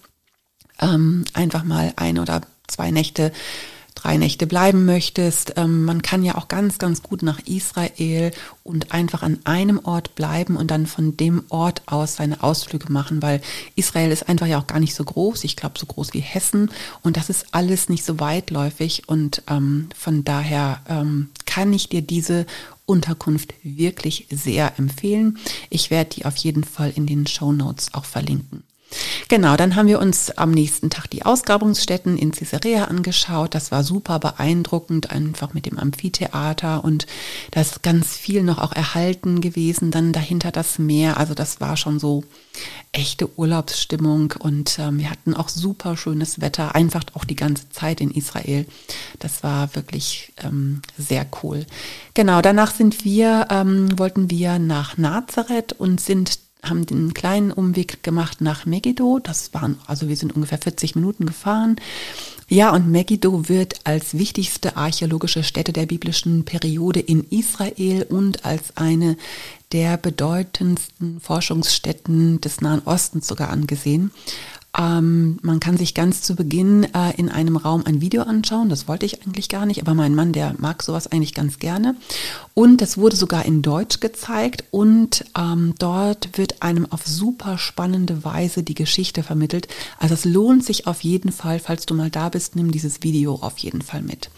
[0.81, 3.31] ähm, einfach mal ein oder zwei Nächte
[4.01, 5.53] drei Nächte bleiben möchtest.
[5.57, 8.31] Ähm, man kann ja auch ganz, ganz gut nach Israel
[8.63, 13.21] und einfach an einem Ort bleiben und dann von dem Ort aus seine Ausflüge machen,
[13.21, 13.41] weil
[13.75, 15.43] Israel ist einfach ja auch gar nicht so groß.
[15.43, 19.89] Ich glaube, so groß wie Hessen und das ist alles nicht so weitläufig und ähm,
[19.95, 22.45] von daher ähm, kann ich dir diese
[22.85, 25.37] Unterkunft wirklich sehr empfehlen.
[25.69, 28.63] Ich werde die auf jeden Fall in den Show Notes auch verlinken.
[29.27, 33.53] Genau, dann haben wir uns am nächsten Tag die Ausgrabungsstätten in Caesarea angeschaut.
[33.53, 37.05] Das war super beeindruckend, einfach mit dem Amphitheater und
[37.51, 39.91] da ist ganz viel noch auch erhalten gewesen.
[39.91, 42.23] Dann dahinter das Meer, also das war schon so
[42.91, 48.01] echte Urlaubsstimmung und ähm, wir hatten auch super schönes Wetter, einfach auch die ganze Zeit
[48.01, 48.65] in Israel.
[49.19, 51.65] Das war wirklich ähm, sehr cool.
[52.15, 58.03] Genau, danach sind wir, ähm, wollten wir nach Nazareth und sind haben den kleinen Umweg
[58.03, 59.19] gemacht nach Megiddo.
[59.21, 61.77] Das waren, also wir sind ungefähr 40 Minuten gefahren.
[62.47, 68.75] Ja, und Megiddo wird als wichtigste archäologische Stätte der biblischen Periode in Israel und als
[68.75, 69.17] eine
[69.71, 74.11] der bedeutendsten Forschungsstätten des Nahen Ostens sogar angesehen.
[74.77, 78.69] Ähm, man kann sich ganz zu Beginn äh, in einem Raum ein Video anschauen.
[78.69, 81.95] Das wollte ich eigentlich gar nicht, aber mein Mann, der mag sowas eigentlich ganz gerne.
[82.53, 88.23] Und das wurde sogar in Deutsch gezeigt und ähm, dort wird einem auf super spannende
[88.23, 89.67] Weise die Geschichte vermittelt.
[89.97, 93.35] Also es lohnt sich auf jeden Fall, falls du mal da bist, nimm dieses Video
[93.41, 94.29] auf jeden Fall mit.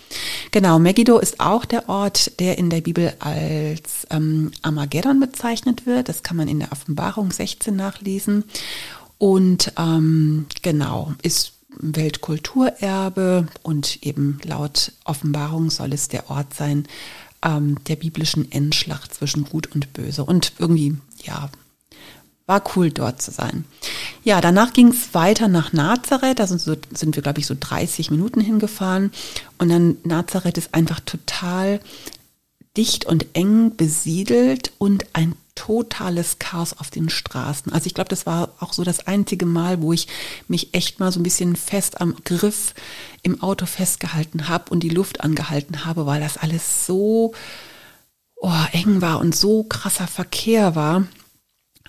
[0.52, 6.08] Genau, Megiddo ist auch der Ort, der in der Bibel als ähm, Armageddon bezeichnet wird.
[6.08, 8.46] Das kann man in der Offenbarung 16 nachlesen.
[9.22, 16.88] Und ähm, genau, ist Weltkulturerbe und eben laut Offenbarung soll es der Ort sein
[17.44, 20.26] ähm, der biblischen Endschlacht zwischen Gut und Böse.
[20.26, 21.52] Und irgendwie, ja,
[22.48, 23.66] war cool dort zu sein.
[24.24, 26.40] Ja, danach ging es weiter nach Nazareth.
[26.40, 29.12] Da sind, so, sind wir, glaube ich, so 30 Minuten hingefahren.
[29.60, 31.80] Und dann Nazareth ist einfach total
[32.76, 37.72] dicht und eng besiedelt und ein totales Chaos auf den Straßen.
[37.72, 40.08] Also ich glaube, das war auch so das einzige Mal, wo ich
[40.48, 42.74] mich echt mal so ein bisschen fest am Griff
[43.22, 47.34] im Auto festgehalten habe und die Luft angehalten habe, weil das alles so
[48.36, 51.08] oh, eng war und so krasser Verkehr war.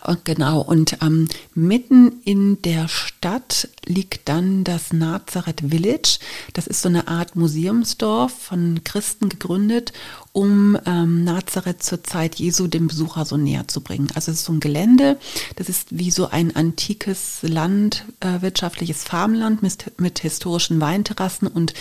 [0.04, 6.18] Und genau, und ähm, mitten in der Stadt liegt dann das Nazareth Village.
[6.54, 9.92] Das ist so eine Art Museumsdorf von Christen gegründet,
[10.32, 14.08] um ähm, Nazareth zur Zeit Jesu dem Besucher so näher zu bringen.
[14.14, 15.18] Also es ist so ein Gelände,
[15.56, 21.74] das ist wie so ein antikes landwirtschaftliches äh, Farmland mit, mit historischen Weinterrassen und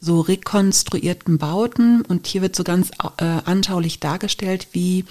[0.00, 5.04] so rekonstruierten Bauten und hier wird so ganz äh, anschaulich dargestellt, wie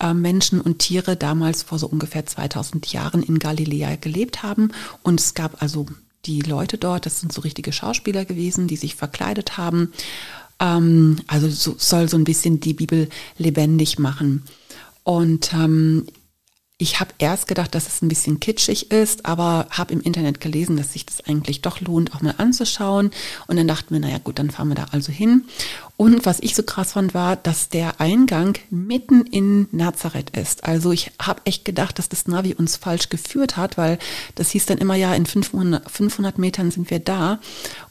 [0.00, 4.72] äh, Menschen und Tiere damals vor so ungefähr 2000 Jahren in Galiläa gelebt haben
[5.02, 5.86] und es gab also
[6.24, 9.92] die Leute dort, das sind so richtige Schauspieler gewesen, die sich verkleidet haben.
[10.60, 14.44] Ähm, also so, soll so ein bisschen die Bibel lebendig machen.
[15.04, 16.06] Und ähm,
[16.80, 20.76] ich habe erst gedacht, dass es ein bisschen kitschig ist, aber habe im Internet gelesen,
[20.76, 23.10] dass sich das eigentlich doch lohnt, auch mal anzuschauen.
[23.48, 25.44] Und dann dachten wir, naja gut, dann fahren wir da also hin.
[26.00, 30.62] Und was ich so krass fand, war, dass der Eingang mitten in Nazareth ist.
[30.62, 33.98] Also ich habe echt gedacht, dass das Navi uns falsch geführt hat, weil
[34.36, 37.40] das hieß dann immer, ja, in 500, 500 Metern sind wir da.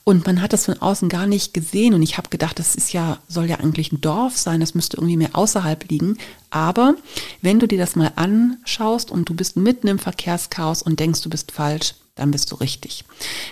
[0.06, 1.93] Und man hat das von außen gar nicht gesehen.
[1.93, 4.96] Und ich habe gedacht, das ist ja, soll ja eigentlich ein Dorf sein, das müsste
[4.96, 6.17] irgendwie mehr außerhalb liegen.
[6.50, 6.96] Aber
[7.41, 11.30] wenn du dir das mal anschaust und du bist mitten im Verkehrschaos und denkst, du
[11.30, 13.04] bist falsch, dann bist du richtig.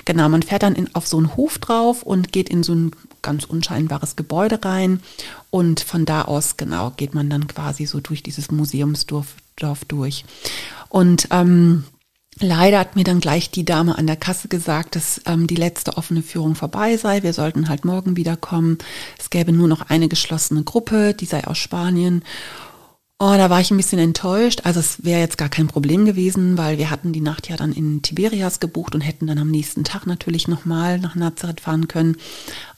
[0.05, 2.91] Genau, man fährt dann in, auf so einen Hof drauf und geht in so ein
[3.25, 5.01] ganz unscheinbares Gebäude rein
[5.49, 10.25] und von da aus, genau, geht man dann quasi so durch dieses Museumsdorf Dorf durch.
[10.89, 11.85] Und ähm,
[12.39, 15.95] Leider hat mir dann gleich die Dame an der Kasse gesagt, dass ähm, die letzte
[15.95, 17.23] offene Führung vorbei sei.
[17.23, 18.77] Wir sollten halt morgen wiederkommen.
[19.17, 22.23] Es gäbe nur noch eine geschlossene Gruppe, die sei aus Spanien.
[23.17, 24.61] Oh, da war ich ein bisschen enttäuscht.
[24.65, 27.71] Also es wäre jetzt gar kein Problem gewesen, weil wir hatten die Nacht ja dann
[27.71, 32.17] in Tiberias gebucht und hätten dann am nächsten Tag natürlich nochmal nach Nazareth fahren können.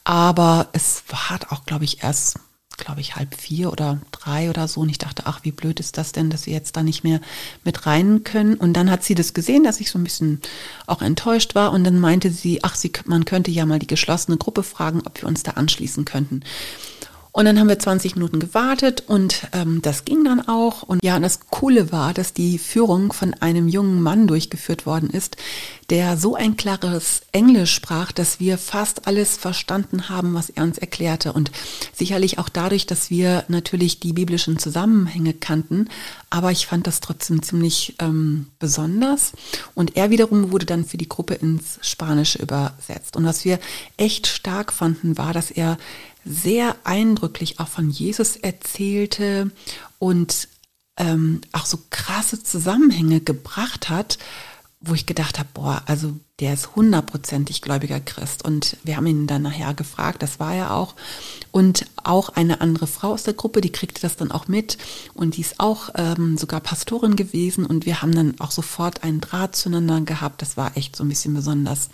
[0.07, 2.39] Aber es hat auch, glaube ich, erst,
[2.77, 4.79] glaube ich, halb vier oder drei oder so.
[4.79, 7.19] Und ich dachte, ach, wie blöd ist das denn, dass wir jetzt da nicht mehr
[7.65, 8.55] mit rein können.
[8.55, 10.39] Und dann hat sie das gesehen, dass ich so ein bisschen
[10.85, 11.73] auch enttäuscht war.
[11.73, 15.21] Und dann meinte sie, ach, sie, man könnte ja mal die geschlossene Gruppe fragen, ob
[15.21, 16.41] wir uns da anschließen könnten.
[17.37, 20.81] Und dann haben wir 20 Minuten gewartet und ähm, das ging dann auch.
[20.81, 25.11] Und ja, und das Coole war, dass die Führung von einem jungen Mann durchgeführt worden
[25.11, 25.37] ist,
[25.91, 30.79] der so ein klares Englisch sprach, dass wir fast alles verstanden haben, was er uns
[30.79, 31.31] erklärte.
[31.31, 31.51] Und
[31.93, 35.89] sicherlich auch dadurch, dass wir natürlich die biblischen Zusammenhänge kannten.
[36.31, 39.33] Aber ich fand das trotzdem ziemlich ähm, besonders.
[39.75, 43.15] Und er wiederum wurde dann für die Gruppe ins Spanische übersetzt.
[43.15, 43.59] Und was wir
[43.95, 45.77] echt stark fanden, war, dass er
[46.29, 49.51] sehr eindrücklich auch von Jesus erzählte
[49.99, 50.47] und
[50.97, 54.17] ähm, auch so krasse Zusammenhänge gebracht hat,
[54.79, 58.45] wo ich gedacht habe, boah, also der ist hundertprozentig gläubiger Christ.
[58.45, 60.93] Und wir haben ihn dann nachher gefragt, das war er auch.
[61.51, 64.77] Und auch eine andere Frau aus der Gruppe, die kriegte das dann auch mit.
[65.15, 67.65] Und die ist auch ähm, sogar Pastorin gewesen.
[67.65, 70.43] Und wir haben dann auch sofort einen Draht zueinander gehabt.
[70.43, 71.89] Das war echt so ein bisschen besonders.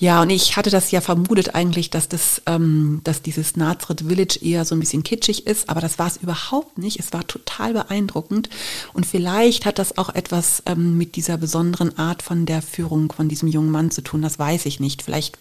[0.00, 4.38] Ja, und ich hatte das ja vermutet eigentlich, dass das, ähm, dass dieses Nazareth Village
[4.40, 7.00] eher so ein bisschen kitschig ist, aber das war es überhaupt nicht.
[7.00, 8.48] Es war total beeindruckend
[8.92, 13.28] und vielleicht hat das auch etwas ähm, mit dieser besonderen Art von der Führung von
[13.28, 14.22] diesem jungen Mann zu tun.
[14.22, 15.02] Das weiß ich nicht.
[15.02, 15.36] Vielleicht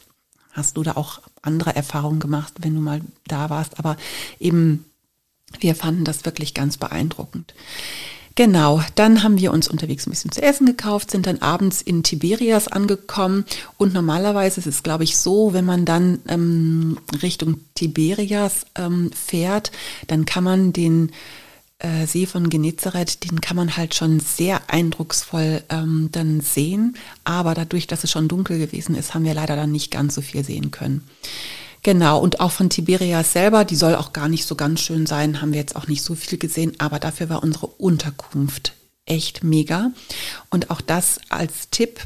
[0.54, 3.96] hast du da auch andere Erfahrungen gemacht, wenn du mal da warst, aber
[4.39, 4.86] eben
[5.60, 7.54] wir fanden das wirklich ganz beeindruckend.
[8.38, 12.04] Genau, dann haben wir uns unterwegs ein bisschen zu essen gekauft, sind dann abends in
[12.04, 13.45] Tiberias angekommen
[13.78, 19.71] und normalerweise ist es, glaube ich, so, wenn man dann ähm, Richtung Tiberias ähm, fährt,
[20.06, 21.13] dann kann man den
[21.80, 27.56] äh, See von Genezareth, den kann man halt schon sehr eindrucksvoll ähm, dann sehen, aber
[27.56, 30.43] dadurch, dass es schon dunkel gewesen ist, haben wir leider dann nicht ganz so viel
[30.43, 31.04] sehen können.
[31.84, 35.42] Genau, und auch von Tiberias selber, die soll auch gar nicht so ganz schön sein,
[35.42, 38.74] haben wir jetzt auch nicht so viel gesehen, aber dafür war unsere Unterkunft
[39.06, 39.92] echt mega.
[40.50, 42.02] Und auch das als Tipp.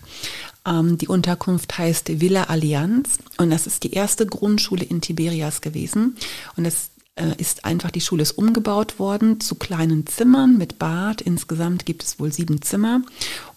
[0.65, 6.15] Ähm, die Unterkunft heißt Villa Allianz und das ist die erste Grundschule in Tiberias gewesen.
[6.55, 6.91] Und äh,
[7.37, 11.21] ist einfach, die Schule ist umgebaut worden zu kleinen Zimmern mit Bad.
[11.21, 13.01] Insgesamt gibt es wohl sieben Zimmer.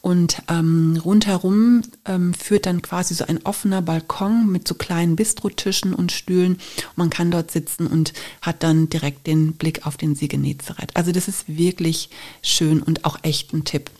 [0.00, 5.94] Und ähm, rundherum ähm, führt dann quasi so ein offener Balkon mit so kleinen Bistrotischen
[5.94, 6.58] und Stühlen.
[6.96, 10.94] Man kann dort sitzen und hat dann direkt den Blick auf den See Genezareth.
[10.94, 12.10] Also das ist wirklich
[12.42, 13.90] schön und auch echt ein Tipp.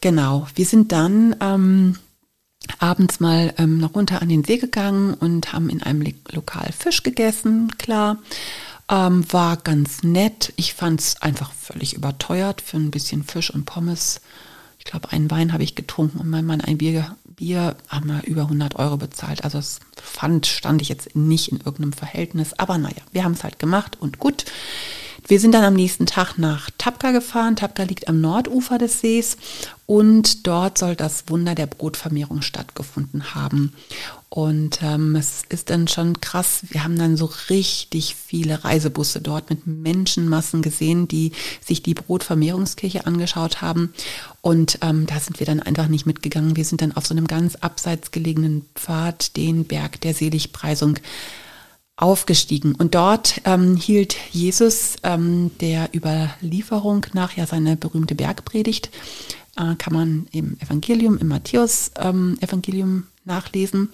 [0.00, 1.96] Genau, wir sind dann ähm,
[2.78, 7.02] abends mal ähm, noch runter an den See gegangen und haben in einem Lokal Fisch
[7.02, 8.18] gegessen, klar.
[8.88, 10.52] Ähm, war ganz nett.
[10.56, 14.20] Ich fand es einfach völlig überteuert für ein bisschen Fisch und Pommes.
[14.78, 18.24] Ich glaube, einen Wein habe ich getrunken und mein Mann ein Bier, Bier haben wir
[18.24, 19.44] über 100 Euro bezahlt.
[19.44, 22.52] Also das fand, stand ich jetzt nicht in irgendeinem Verhältnis.
[22.54, 24.44] Aber naja, wir haben es halt gemacht und gut.
[25.28, 27.54] Wir sind dann am nächsten Tag nach Tapka gefahren.
[27.54, 29.36] Tapka liegt am Nordufer des Sees
[29.86, 33.72] und dort soll das Wunder der Brotvermehrung stattgefunden haben.
[34.34, 36.62] Und ähm, es ist dann schon krass.
[36.70, 43.04] Wir haben dann so richtig viele Reisebusse dort mit Menschenmassen gesehen, die sich die Brotvermehrungskirche
[43.04, 43.92] angeschaut haben.
[44.40, 46.56] Und ähm, da sind wir dann einfach nicht mitgegangen.
[46.56, 50.94] Wir sind dann auf so einem ganz abseits gelegenen Pfad den Berg der Seligpreisung
[51.96, 52.74] aufgestiegen.
[52.74, 58.88] Und dort ähm, hielt Jesus ähm, der Überlieferung nach ja seine berühmte Bergpredigt.
[59.58, 63.90] Äh, kann man im Evangelium, im Matthäus-Evangelium ähm, nachlesen.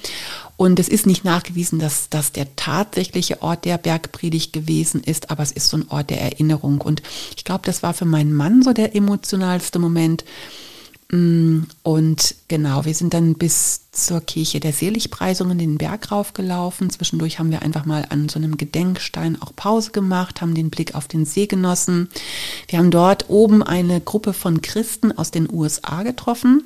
[0.56, 5.42] Und es ist nicht nachgewiesen, dass das der tatsächliche Ort der Bergpredigt gewesen ist, aber
[5.42, 6.80] es ist so ein Ort der Erinnerung.
[6.80, 7.02] Und
[7.36, 10.24] ich glaube, das war für meinen Mann so der emotionalste Moment,
[11.10, 16.90] Mm, und genau, wir sind dann bis zur Kirche der Seligpreisungen den Berg raufgelaufen.
[16.90, 20.94] Zwischendurch haben wir einfach mal an so einem Gedenkstein auch Pause gemacht, haben den Blick
[20.94, 22.10] auf den See genossen.
[22.68, 26.64] Wir haben dort oben eine Gruppe von Christen aus den USA getroffen.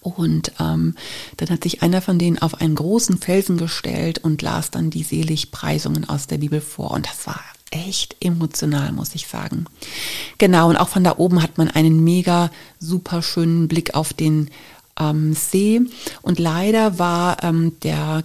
[0.00, 0.94] Und ähm,
[1.36, 5.02] dann hat sich einer von denen auf einen großen Felsen gestellt und las dann die
[5.02, 6.92] Seligpreisungen aus der Bibel vor.
[6.92, 9.66] Und das war echt emotional, muss ich sagen.
[10.38, 14.50] Genau, und auch von da oben hat man einen mega super schönen Blick auf den
[14.98, 15.80] ähm, See.
[16.22, 18.24] Und leider war ähm, der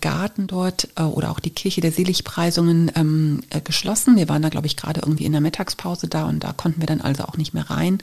[0.00, 4.16] Garten dort äh, oder auch die Kirche der Seligpreisungen ähm, äh, geschlossen.
[4.16, 6.86] Wir waren da, glaube ich, gerade irgendwie in der Mittagspause da und da konnten wir
[6.86, 7.98] dann also auch nicht mehr rein.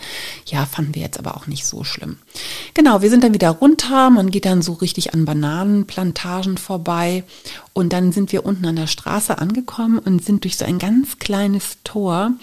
[0.45, 2.17] Ja, fanden wir jetzt aber auch nicht so schlimm.
[2.73, 4.09] Genau, wir sind dann wieder runter.
[4.09, 7.23] Man geht dann so richtig an Bananenplantagen vorbei
[7.73, 11.17] und dann sind wir unten an der Straße angekommen und sind durch so ein ganz
[11.17, 12.33] kleines Tor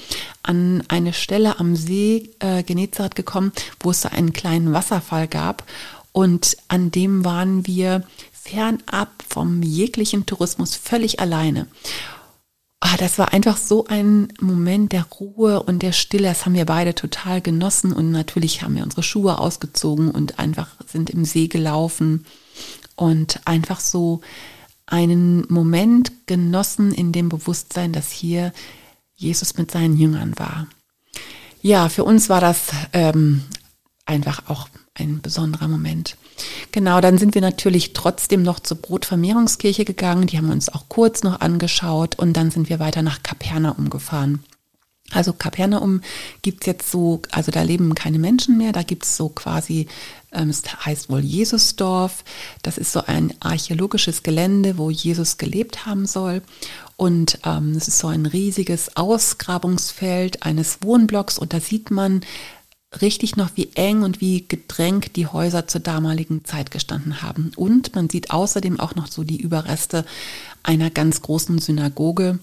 [0.43, 5.65] an eine Stelle am See äh, Genezareth gekommen, wo es so einen kleinen Wasserfall gab.
[6.13, 8.03] Und an dem waren wir
[8.51, 11.67] fernab vom jeglichen Tourismus, völlig alleine.
[12.81, 16.29] Ah, das war einfach so ein Moment der Ruhe und der Stille.
[16.29, 20.69] Das haben wir beide total genossen und natürlich haben wir unsere Schuhe ausgezogen und einfach
[20.87, 22.25] sind im See gelaufen
[22.97, 24.23] und einfach so
[24.87, 28.53] einen Moment genossen in dem Bewusstsein, dass hier
[29.15, 30.67] Jesus mit seinen Jüngern war.
[31.63, 33.43] Ja, für uns war das ähm,
[34.07, 36.17] einfach auch ein besonderer Moment.
[36.73, 40.27] Genau, dann sind wir natürlich trotzdem noch zur Brotvermehrungskirche gegangen.
[40.27, 43.91] Die haben wir uns auch kurz noch angeschaut und dann sind wir weiter nach Kapernaum
[43.91, 44.45] gefahren.
[45.13, 46.03] Also Kapernaum
[46.43, 49.89] gibt's jetzt so, also da leben keine Menschen mehr, da gibt's so quasi,
[50.33, 52.25] ähm, es heißt wohl Jesusdorf.
[52.63, 56.43] Das ist so ein archäologisches Gelände, wo Jesus gelebt haben soll.
[56.97, 62.21] Und ähm, es ist so ein riesiges Ausgrabungsfeld eines Wohnblocks und da sieht man
[63.01, 67.53] richtig noch, wie eng und wie gedrängt die Häuser zur damaligen Zeit gestanden haben.
[67.57, 70.05] Und man sieht außerdem auch noch so die Überreste
[70.63, 72.41] einer ganz großen Synagoge.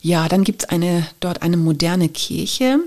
[0.00, 2.78] Ja, dann gibt es eine, dort eine moderne Kirche,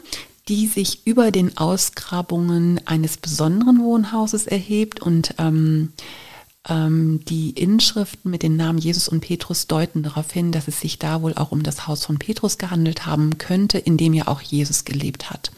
[0.48, 5.92] die sich über den Ausgrabungen eines besonderen Wohnhauses erhebt und ähm,
[6.70, 11.00] ähm, die Inschriften mit den Namen Jesus und Petrus deuten darauf hin, dass es sich
[11.00, 14.42] da wohl auch um das Haus von Petrus gehandelt haben könnte, in dem ja auch
[14.42, 15.52] Jesus gelebt hat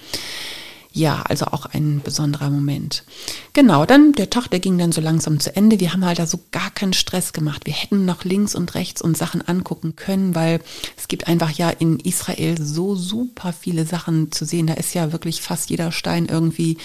[0.97, 3.03] ja, also auch ein besonderer Moment.
[3.53, 5.79] Genau, dann der Tag, der ging dann so langsam zu Ende.
[5.79, 7.65] Wir haben halt da so gar keinen Stress gemacht.
[7.65, 10.59] Wir hätten noch links und rechts uns Sachen angucken können, weil
[10.97, 14.67] es gibt einfach ja in Israel so super viele Sachen zu sehen.
[14.67, 16.77] Da ist ja wirklich fast jeder Stein irgendwie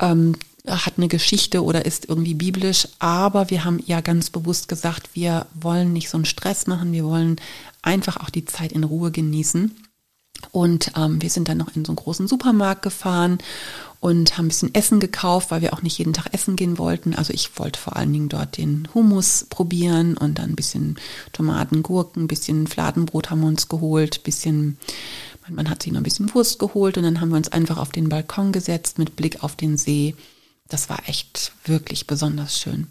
[0.00, 5.10] ähm, hat eine Geschichte oder ist irgendwie biblisch, aber wir haben ja ganz bewusst gesagt,
[5.14, 7.40] wir wollen nicht so einen Stress machen, wir wollen
[7.82, 9.74] einfach auch die Zeit in Ruhe genießen.
[10.50, 13.38] Und ähm, wir sind dann noch in so einen großen Supermarkt gefahren
[14.02, 17.14] und haben ein bisschen Essen gekauft, weil wir auch nicht jeden Tag essen gehen wollten.
[17.14, 20.96] Also ich wollte vor allen Dingen dort den Hummus probieren und dann ein bisschen
[21.32, 24.76] Tomaten, Gurken, ein bisschen Fladenbrot haben wir uns geholt, ein bisschen,
[25.42, 27.78] mein Mann hat sich noch ein bisschen Wurst geholt und dann haben wir uns einfach
[27.78, 30.16] auf den Balkon gesetzt mit Blick auf den See.
[30.72, 32.86] Das war echt wirklich besonders schön.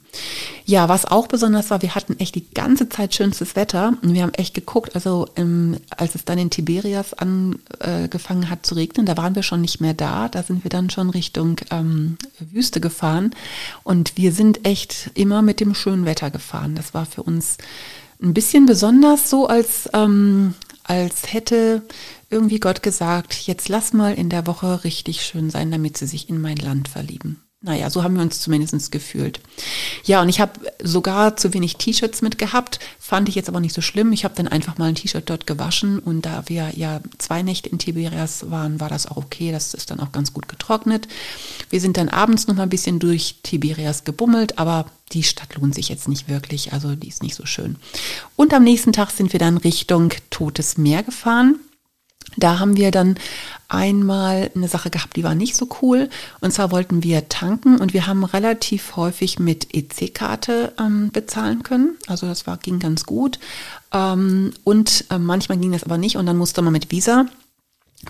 [0.65, 4.21] Ja, was auch besonders war, wir hatten echt die ganze Zeit schönstes Wetter und wir
[4.23, 9.17] haben echt geguckt, also ähm, als es dann in Tiberias angefangen hat zu regnen, da
[9.17, 13.35] waren wir schon nicht mehr da, da sind wir dann schon Richtung ähm, Wüste gefahren
[13.83, 16.75] und wir sind echt immer mit dem schönen Wetter gefahren.
[16.75, 17.57] Das war für uns
[18.21, 20.53] ein bisschen besonders so, als, ähm,
[20.83, 21.81] als hätte
[22.29, 26.29] irgendwie Gott gesagt, jetzt lass mal in der Woche richtig schön sein, damit sie sich
[26.29, 27.41] in mein Land verlieben.
[27.63, 29.39] Naja, so haben wir uns zumindest gefühlt.
[30.03, 33.81] Ja, und ich habe sogar zu wenig T-Shirts mitgehabt, fand ich jetzt aber nicht so
[33.81, 34.11] schlimm.
[34.13, 37.69] Ich habe dann einfach mal ein T-Shirt dort gewaschen und da wir ja zwei Nächte
[37.69, 39.51] in Tiberias waren, war das auch okay.
[39.51, 41.07] Das ist dann auch ganz gut getrocknet.
[41.69, 45.75] Wir sind dann abends noch mal ein bisschen durch Tiberias gebummelt, aber die Stadt lohnt
[45.75, 47.75] sich jetzt nicht wirklich, also die ist nicht so schön.
[48.35, 51.59] Und am nächsten Tag sind wir dann Richtung Totes Meer gefahren.
[52.37, 53.15] Da haben wir dann
[53.67, 56.09] einmal eine Sache gehabt, die war nicht so cool.
[56.39, 61.97] Und zwar wollten wir tanken und wir haben relativ häufig mit EC-Karte ähm, bezahlen können.
[62.07, 63.39] Also das war, ging ganz gut.
[63.93, 67.25] Ähm, und äh, manchmal ging das aber nicht und dann musste man mit Visa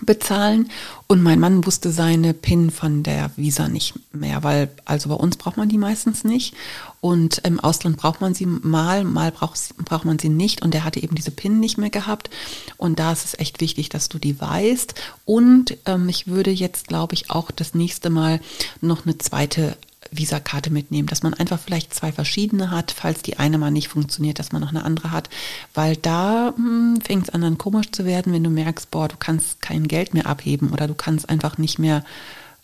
[0.00, 0.70] bezahlen
[1.06, 5.36] und mein Mann wusste seine PIN von der Visa nicht mehr, weil also bei uns
[5.36, 6.54] braucht man die meistens nicht
[7.02, 10.62] und im Ausland braucht man sie mal, mal braucht, braucht man sie nicht.
[10.62, 12.30] Und er hatte eben diese PIN nicht mehr gehabt.
[12.76, 14.94] Und da ist es echt wichtig, dass du die weißt.
[15.24, 18.40] Und ähm, ich würde jetzt glaube ich auch das nächste Mal
[18.80, 19.76] noch eine zweite
[20.12, 24.38] Visakarte mitnehmen, dass man einfach vielleicht zwei verschiedene hat, falls die eine mal nicht funktioniert,
[24.38, 25.28] dass man noch eine andere hat,
[25.74, 29.16] weil da hm, fängt es an dann komisch zu werden, wenn du merkst, boah, du
[29.18, 32.04] kannst kein Geld mehr abheben oder du kannst einfach nicht mehr,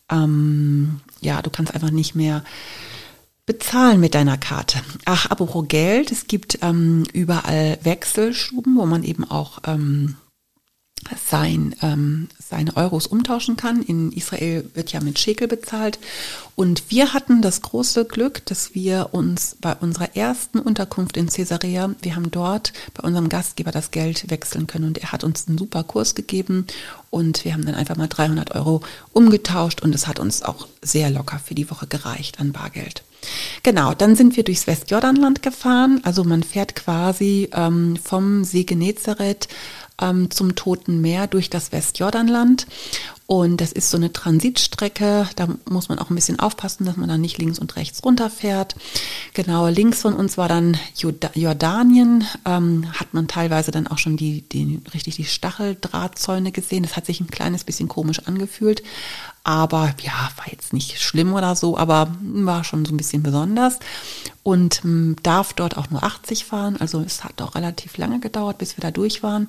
[0.08, 2.44] ähm, ja, du kannst einfach nicht mehr
[3.48, 4.78] bezahlen mit deiner Karte.
[5.06, 10.16] Ach, apropos Geld, es gibt ähm, überall Wechselstuben, wo man eben auch ähm,
[11.28, 13.82] sein, ähm, seine Euros umtauschen kann.
[13.82, 15.98] In Israel wird ja mit Schekel bezahlt.
[16.54, 21.90] Und wir hatten das große Glück, dass wir uns bei unserer ersten Unterkunft in Caesarea,
[22.02, 25.58] wir haben dort bei unserem Gastgeber das Geld wechseln können und er hat uns einen
[25.58, 26.66] super Kurs gegeben
[27.10, 28.80] und wir haben dann einfach mal 300 Euro
[29.12, 33.04] umgetauscht und es hat uns auch sehr locker für die Woche gereicht an Bargeld.
[33.62, 36.00] Genau, dann sind wir durchs Westjordanland gefahren.
[36.04, 39.48] Also man fährt quasi ähm, vom See Genezareth
[40.00, 42.66] ähm, zum Toten Meer durch das Westjordanland.
[43.30, 45.28] Und das ist so eine Transitstrecke.
[45.36, 48.74] Da muss man auch ein bisschen aufpassen, dass man da nicht links und rechts runterfährt.
[49.34, 52.24] Genau, links von uns war dann Jordanien.
[52.46, 56.84] Ähm, hat man teilweise dann auch schon die, die, richtig die Stacheldrahtzäune gesehen.
[56.84, 58.82] Das hat sich ein kleines bisschen komisch angefühlt.
[59.44, 63.78] Aber ja, war jetzt nicht schlimm oder so, aber war schon so ein bisschen besonders.
[64.42, 66.78] Und ähm, darf dort auch nur 80 fahren.
[66.80, 69.48] Also es hat auch relativ lange gedauert, bis wir da durch waren.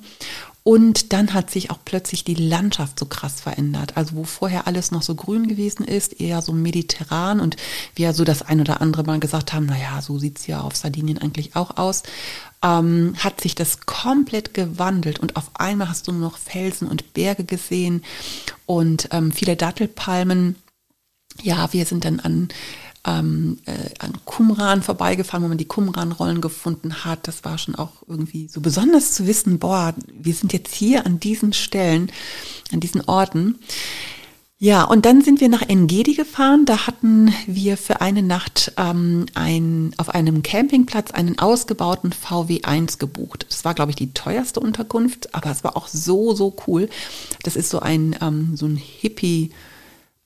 [0.62, 3.96] Und dann hat sich auch plötzlich die Landschaft so krass verändert.
[3.96, 7.56] Also wo vorher alles noch so grün gewesen ist, eher so mediterran und
[7.94, 11.18] wir so das ein oder andere Mal gesagt haben, naja, so sieht's ja auf Sardinien
[11.18, 12.02] eigentlich auch aus,
[12.62, 17.14] ähm, hat sich das komplett gewandelt und auf einmal hast du nur noch Felsen und
[17.14, 18.04] Berge gesehen
[18.66, 20.56] und ähm, viele Dattelpalmen.
[21.42, 22.48] Ja, wir sind dann an
[23.04, 27.26] ähm, äh, an Qumran vorbeigefahren, wo man die Qumran-Rollen gefunden hat.
[27.28, 31.20] Das war schon auch irgendwie so besonders zu wissen, boah, wir sind jetzt hier an
[31.20, 32.12] diesen Stellen,
[32.72, 33.58] an diesen Orten.
[34.62, 36.66] Ja, und dann sind wir nach Engedi gefahren.
[36.66, 43.46] Da hatten wir für eine Nacht ähm, ein, auf einem Campingplatz einen ausgebauten VW1 gebucht.
[43.48, 46.90] Das war, glaube ich, die teuerste Unterkunft, aber es war auch so, so cool.
[47.42, 49.50] Das ist so ein, ähm, so ein Hippie-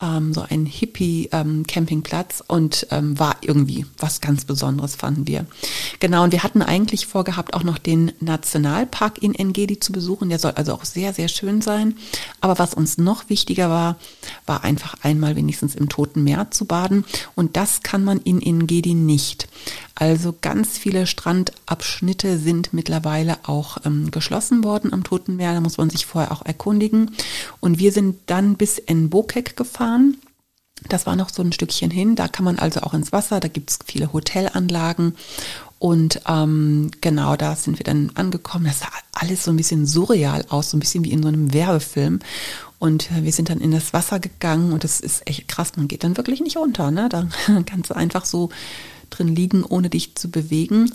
[0.02, 5.46] ähm, so ein Hippie-Campingplatz ähm, und ähm, war irgendwie was ganz Besonderes, fanden wir.
[6.00, 10.28] Genau, und wir hatten eigentlich vorgehabt, auch noch den Nationalpark in Engedi zu besuchen.
[10.28, 11.96] Der soll also auch sehr, sehr schön sein.
[12.40, 13.96] Aber was uns noch wichtiger war,
[14.46, 17.04] war einfach einmal wenigstens im Toten Meer zu baden.
[17.34, 19.48] Und das kann man in Engedi nicht.
[19.94, 25.54] Also ganz viele Strandabschnitte sind mittlerweile auch ähm, geschlossen worden am Toten Meer.
[25.54, 27.12] Da muss man sich vorher auch erkundigen.
[27.60, 30.16] Und wir sind dann bis in Bokek gefahren.
[30.88, 32.16] Das war noch so ein Stückchen hin.
[32.16, 33.38] Da kann man also auch ins Wasser.
[33.38, 35.14] Da gibt es viele Hotelanlagen.
[35.78, 38.64] Und ähm, genau da sind wir dann angekommen.
[38.64, 41.52] Das sah alles so ein bisschen surreal aus, so ein bisschen wie in so einem
[41.52, 42.20] Werbefilm.
[42.78, 45.72] Und äh, wir sind dann in das Wasser gegangen und das ist echt krass.
[45.76, 46.90] Man geht dann wirklich nicht unter.
[46.90, 47.08] Ne?
[47.08, 47.28] Da
[47.66, 48.50] kannst du einfach so
[49.18, 50.92] drin liegen, ohne dich zu bewegen.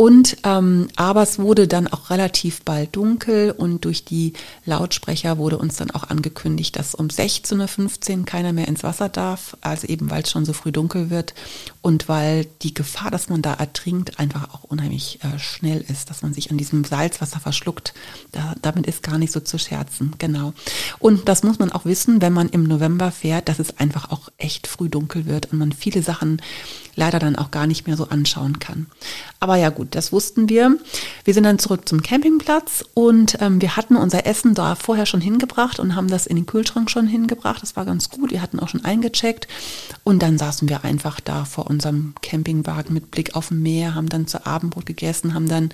[0.00, 4.32] Und ähm, aber es wurde dann auch relativ bald dunkel und durch die
[4.64, 9.56] Lautsprecher wurde uns dann auch angekündigt, dass um 16.15 Uhr keiner mehr ins Wasser darf,
[9.60, 11.34] also eben weil es schon so früh dunkel wird
[11.82, 16.22] und weil die Gefahr, dass man da ertrinkt, einfach auch unheimlich äh, schnell ist, dass
[16.22, 17.92] man sich an diesem Salzwasser verschluckt.
[18.30, 20.52] Da, damit ist gar nicht so zu scherzen, genau.
[21.00, 24.28] Und das muss man auch wissen, wenn man im November fährt, dass es einfach auch
[24.36, 26.40] echt früh dunkel wird und man viele Sachen
[26.98, 28.86] leider dann auch gar nicht mehr so anschauen kann.
[29.40, 30.76] Aber ja gut, das wussten wir.
[31.24, 35.20] Wir sind dann zurück zum Campingplatz und ähm, wir hatten unser Essen da vorher schon
[35.20, 37.62] hingebracht und haben das in den Kühlschrank schon hingebracht.
[37.62, 38.32] Das war ganz gut.
[38.32, 39.46] Wir hatten auch schon eingecheckt
[40.02, 44.08] und dann saßen wir einfach da vor unserem Campingwagen mit Blick auf dem Meer, haben
[44.08, 45.70] dann zu Abendbrot gegessen, haben dann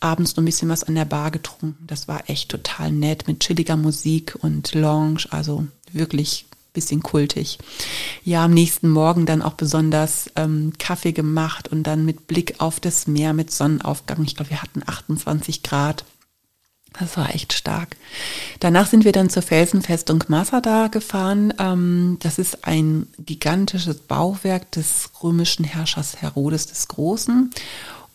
[0.00, 1.76] abends noch ein bisschen was an der Bar getrunken.
[1.86, 7.58] Das war echt total nett mit chilliger Musik und Lounge, also wirklich bisschen kultig.
[8.24, 12.80] Ja, am nächsten Morgen dann auch besonders ähm, Kaffee gemacht und dann mit Blick auf
[12.80, 14.22] das Meer mit Sonnenaufgang.
[14.24, 16.04] Ich glaube, wir hatten 28 Grad.
[16.98, 17.96] Das war echt stark.
[18.60, 21.52] Danach sind wir dann zur Felsenfestung Masada gefahren.
[21.58, 27.50] Ähm, das ist ein gigantisches Bauwerk des römischen Herrschers Herodes des Großen.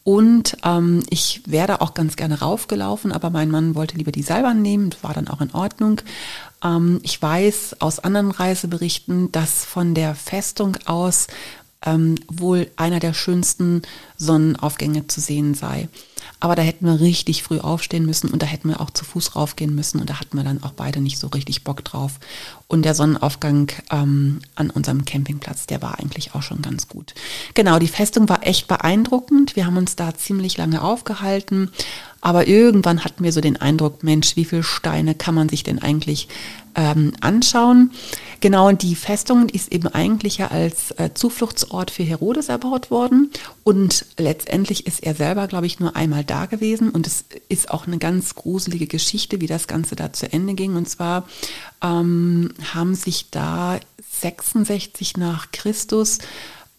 [0.03, 4.61] Und ähm, ich wäre auch ganz gerne raufgelaufen, aber mein Mann wollte lieber die Seilbahn
[4.61, 6.01] nehmen, war dann auch in Ordnung.
[6.63, 11.27] Ähm, ich weiß aus anderen Reiseberichten, dass von der Festung aus
[11.85, 13.81] ähm, wohl einer der schönsten
[14.17, 15.89] Sonnenaufgänge zu sehen sei.
[16.43, 19.37] Aber da hätten wir richtig früh aufstehen müssen und da hätten wir auch zu Fuß
[19.37, 22.19] raufgehen müssen und da hatten wir dann auch beide nicht so richtig Bock drauf.
[22.67, 27.15] Und der Sonnenaufgang ähm, an unserem Campingplatz, der war eigentlich auch schon ganz gut.
[27.53, 29.55] Genau, die Festung war echt beeindruckend.
[29.55, 31.71] Wir haben uns da ziemlich lange aufgehalten.
[32.19, 35.81] Aber irgendwann hatten wir so den Eindruck, Mensch, wie viele Steine kann man sich denn
[35.81, 36.27] eigentlich
[36.75, 37.91] ähm, anschauen.
[38.39, 43.31] Genau, und die Festung ist eben eigentlich ja als äh, Zufluchtsort für Herodes erbaut worden.
[43.63, 46.89] Und letztendlich ist er selber, glaube ich, nur einmal da gewesen.
[46.89, 50.75] Und es ist auch eine ganz gruselige Geschichte, wie das Ganze da zu Ende ging.
[50.75, 51.25] Und zwar
[51.81, 53.79] ähm, haben sich da
[54.21, 56.19] 66 nach Christus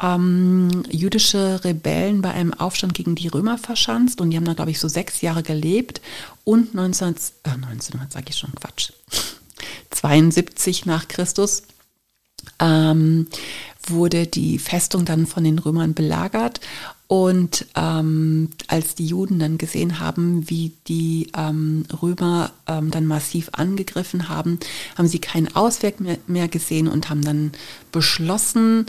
[0.02, 4.70] ähm, jüdische Rebellen bei einem Aufstand gegen die Römer verschanzt und die haben da, glaube
[4.70, 6.00] ich, so sechs Jahre gelebt
[6.42, 7.14] und 19,
[7.44, 8.92] äh, 1900 sage ich schon Quatsch,
[10.04, 11.62] 72 nach Christus
[12.60, 13.26] ähm,
[13.86, 16.60] wurde die Festung dann von den Römern belagert.
[17.06, 23.50] Und ähm, als die Juden dann gesehen haben, wie die ähm, Römer ähm, dann massiv
[23.52, 24.58] angegriffen haben,
[24.96, 27.52] haben sie keinen Ausweg mehr, mehr gesehen und haben dann
[27.92, 28.86] beschlossen,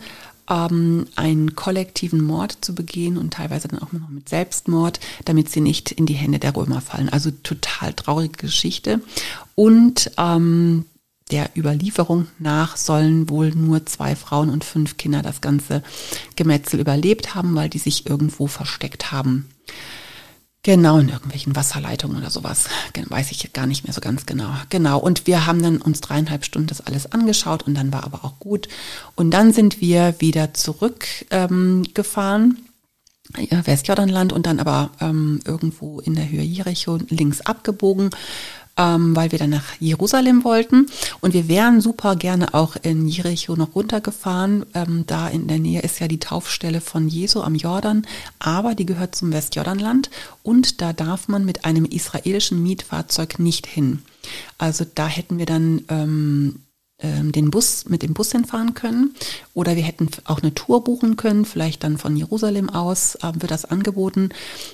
[0.49, 5.61] ähm, einen kollektiven Mord zu begehen und teilweise dann auch noch mit Selbstmord, damit sie
[5.61, 7.09] nicht in die Hände der Römer fallen.
[7.09, 9.01] Also total traurige Geschichte.
[9.55, 10.85] Und ähm,
[11.31, 15.81] der Überlieferung nach sollen wohl nur zwei Frauen und fünf Kinder das ganze
[16.35, 19.49] Gemetzel überlebt haben, weil die sich irgendwo versteckt haben.
[20.61, 22.65] Genau, in irgendwelchen Wasserleitungen oder sowas.
[23.09, 24.49] Weiß ich gar nicht mehr so ganz genau.
[24.69, 24.99] Genau.
[24.99, 28.39] Und wir haben dann uns dreieinhalb Stunden das alles angeschaut und dann war aber auch
[28.39, 28.67] gut.
[29.13, 32.57] Und dann sind wir wieder zurückgefahren.
[33.37, 38.11] Ähm, Westjordanland und dann aber ähm, irgendwo in der Höhe Jericho links abgebogen
[38.77, 40.87] ähm, weil wir dann nach Jerusalem wollten.
[41.21, 44.65] Und wir wären super gerne auch in Jericho noch runtergefahren.
[44.73, 48.05] Ähm, da in der Nähe ist ja die Taufstelle von Jesu am Jordan,
[48.39, 50.09] aber die gehört zum Westjordanland
[50.43, 54.01] und da darf man mit einem israelischen Mietfahrzeug nicht hin.
[54.57, 56.59] Also da hätten wir dann ähm,
[57.01, 59.13] den Bus mit dem Bus hinfahren können.
[59.53, 63.51] Oder wir hätten auch eine Tour buchen können, vielleicht dann von Jerusalem aus äh, wird
[63.51, 64.29] das angeboten,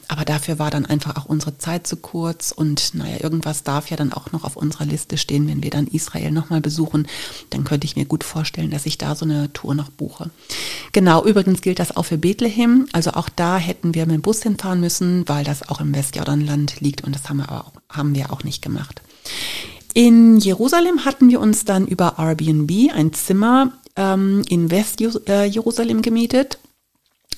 [0.07, 2.51] aber dafür war dann einfach auch unsere Zeit zu kurz.
[2.51, 5.87] Und naja, irgendwas darf ja dann auch noch auf unserer Liste stehen, wenn wir dann
[5.87, 7.07] Israel nochmal besuchen,
[7.49, 10.29] dann könnte ich mir gut vorstellen, dass ich da so eine Tour noch buche.
[10.91, 14.43] Genau, übrigens gilt das auch für Bethlehem, also auch da hätten wir mit dem Bus
[14.43, 17.03] hinfahren müssen, weil das auch im Westjordanland liegt.
[17.03, 19.01] Und das haben wir, auch, haben wir auch nicht gemacht.
[19.93, 26.59] In Jerusalem hatten wir uns dann über Airbnb ein Zimmer ähm, in West-Jerusalem äh, gemietet.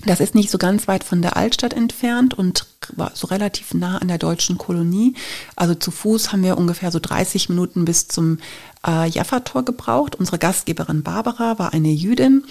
[0.05, 3.99] Das ist nicht so ganz weit von der Altstadt entfernt und war so relativ nah
[3.99, 5.15] an der deutschen Kolonie.
[5.55, 8.39] Also zu Fuß haben wir ungefähr so 30 Minuten bis zum
[8.85, 10.15] äh, Jaffa-Tor gebraucht.
[10.15, 12.43] Unsere Gastgeberin Barbara war eine Jüdin,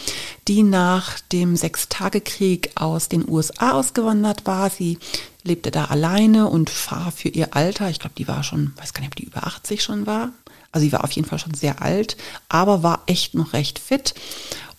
[0.48, 4.70] die nach dem Sechstagekrieg aus den USA ausgewandert war.
[4.70, 4.98] Sie
[5.42, 9.00] lebte da alleine und war für ihr Alter, ich glaube, die war schon, weiß gar
[9.00, 10.30] nicht, ob die über 80 schon war.
[10.70, 12.16] Also sie war auf jeden Fall schon sehr alt,
[12.48, 14.14] aber war echt noch recht fit.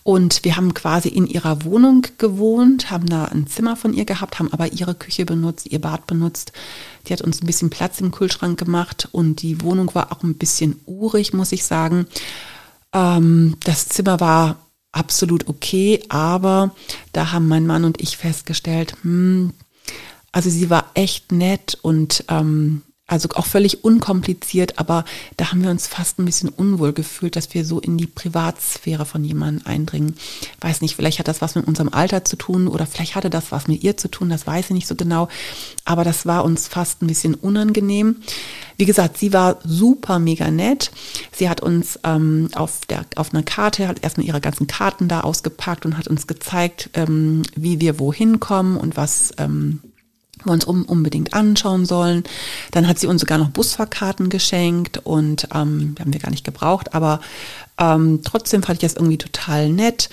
[0.04, 4.38] Und wir haben quasi in ihrer Wohnung gewohnt, haben da ein Zimmer von ihr gehabt,
[4.38, 6.52] haben aber ihre Küche benutzt, ihr Bad benutzt.
[7.06, 10.34] Die hat uns ein bisschen Platz im Kühlschrank gemacht und die Wohnung war auch ein
[10.34, 12.06] bisschen urig, muss ich sagen.
[12.92, 14.58] Ähm, das Zimmer war
[14.92, 16.74] absolut okay, aber
[17.12, 19.54] da haben mein Mann und ich festgestellt, hm,
[20.32, 25.04] also sie war echt nett und ähm, also auch völlig unkompliziert, aber
[25.36, 29.04] da haben wir uns fast ein bisschen unwohl gefühlt, dass wir so in die Privatsphäre
[29.04, 30.16] von jemandem eindringen.
[30.60, 33.52] Weiß nicht, vielleicht hat das was mit unserem Alter zu tun oder vielleicht hatte das
[33.52, 35.28] was mit ihr zu tun, das weiß ich nicht so genau.
[35.84, 38.16] Aber das war uns fast ein bisschen unangenehm.
[38.78, 40.90] Wie gesagt, sie war super mega nett.
[41.30, 45.20] Sie hat uns ähm, auf, der, auf einer Karte, hat erstmal ihre ganzen Karten da
[45.20, 49.32] ausgepackt und hat uns gezeigt, ähm, wie wir wohin kommen und was.
[49.36, 49.80] Ähm,
[50.46, 52.24] wir uns unbedingt anschauen sollen.
[52.70, 56.94] Dann hat sie uns sogar noch Busfahrkarten geschenkt und ähm, haben wir gar nicht gebraucht,
[56.94, 57.20] aber
[57.78, 60.08] ähm, trotzdem fand ich das irgendwie total nett.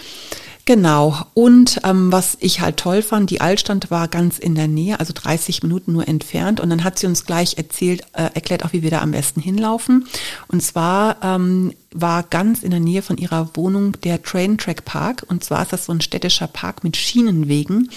[0.66, 1.18] Genau.
[1.34, 5.12] Und ähm, was ich halt toll fand, die Altstadt war ganz in der Nähe, also
[5.14, 6.60] 30 Minuten nur entfernt.
[6.60, 9.42] Und dann hat sie uns gleich erzählt, äh, erklärt auch, wie wir da am besten
[9.42, 10.08] hinlaufen.
[10.48, 15.26] Und zwar ähm, war ganz in der Nähe von ihrer Wohnung der Train Track Park.
[15.28, 17.90] Und zwar ist das so ein städtischer Park mit Schienenwegen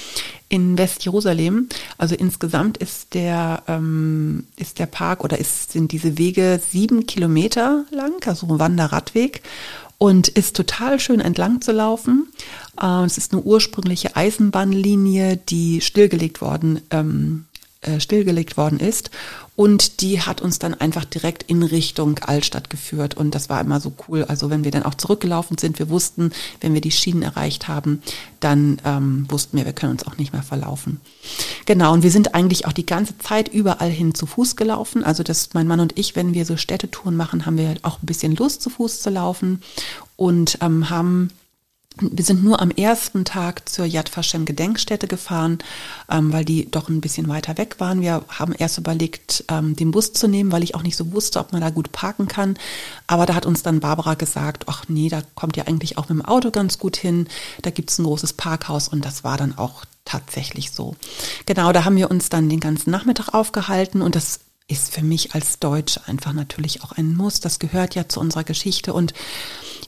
[0.55, 1.69] in West-Jerusalem.
[1.99, 7.85] Also insgesamt ist der, ähm, ist der Park oder ist, sind diese Wege sieben Kilometer
[7.91, 9.43] lang, also ein Wanderradweg
[9.99, 12.29] und ist total schön entlang zu laufen.
[12.81, 17.47] Äh, es ist eine ursprüngliche Eisenbahnlinie, die stillgelegt worden, ähm,
[17.81, 19.11] äh, stillgelegt worden ist.
[19.57, 23.17] Und die hat uns dann einfach direkt in Richtung Altstadt geführt.
[23.17, 24.25] Und das war immer so cool.
[24.25, 28.03] Also wenn wir dann auch zurückgelaufen sind, wir wussten, wenn wir die Schienen erreicht haben,
[28.41, 31.01] dann ähm, wussten wir, wir können uns auch nicht mehr verlaufen.
[31.67, 35.05] Genau, und wir sind eigentlich auch die ganze Zeit überall hin zu Fuß gelaufen.
[35.05, 38.07] Also das, mein Mann und ich, wenn wir so Städtetouren machen, haben wir auch ein
[38.07, 39.63] bisschen Lust zu Fuß zu laufen
[40.17, 41.31] und ähm, haben
[42.01, 45.59] wir sind nur am ersten Tag zur Yad Vashem Gedenkstätte gefahren,
[46.11, 48.01] ähm, weil die doch ein bisschen weiter weg waren.
[48.01, 51.39] Wir haben erst überlegt, ähm, den Bus zu nehmen, weil ich auch nicht so wusste,
[51.39, 52.59] ob man da gut parken kann.
[53.07, 56.19] Aber da hat uns dann Barbara gesagt, ach nee, da kommt ihr eigentlich auch mit
[56.19, 57.29] dem Auto ganz gut hin.
[57.63, 60.97] Da gibt's ein großes Parkhaus und das war dann auch tatsächlich so.
[61.47, 65.35] Genau, da haben wir uns dann den ganzen Nachmittag aufgehalten und das ist für mich
[65.35, 67.41] als Deutsch einfach natürlich auch ein Muss.
[67.41, 69.13] Das gehört ja zu unserer Geschichte und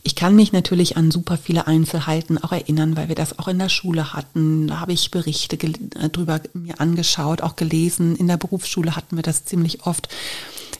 [0.02, 3.58] ich kann mich natürlich an super viele Einzelheiten auch erinnern, weil wir das auch in
[3.58, 4.68] der Schule hatten.
[4.68, 8.14] Da habe ich Berichte äh, drüber mir angeschaut, auch gelesen.
[8.14, 10.08] In der Berufsschule hatten wir das ziemlich oft.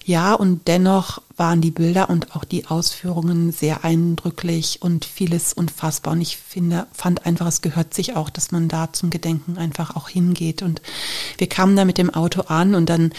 [0.04, 6.12] Ja, und dennoch waren die Bilder und auch die Ausführungen sehr eindrücklich und vieles unfassbar.
[6.12, 9.96] Und ich finde, fand einfach, es gehört sich auch, dass man da zum Gedenken einfach
[9.96, 10.62] auch hingeht.
[10.62, 10.80] Und
[11.38, 13.12] wir kamen da mit dem Auto an und dann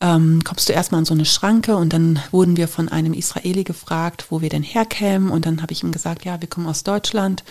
[0.00, 3.64] ähm, kommst du erstmal an so eine Schranke und dann wurden wir von einem Israeli
[3.64, 6.84] gefragt, wo wir denn herkämen und dann habe ich ihm gesagt, ja, wir kommen aus
[6.84, 7.44] Deutschland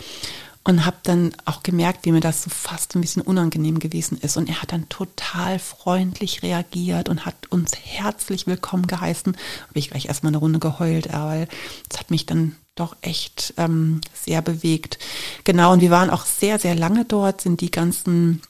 [0.63, 4.35] und habe dann auch gemerkt, wie mir das so fast ein bisschen unangenehm gewesen ist
[4.35, 9.37] und er hat dann total freundlich reagiert und hat uns herzlich willkommen geheißen.
[9.67, 11.47] Habe ich gleich erstmal eine Runde geheult, weil
[11.89, 14.99] es hat mich dann doch echt ähm, sehr bewegt.
[15.43, 18.41] Genau, und wir waren auch sehr, sehr lange dort, sind die ganzen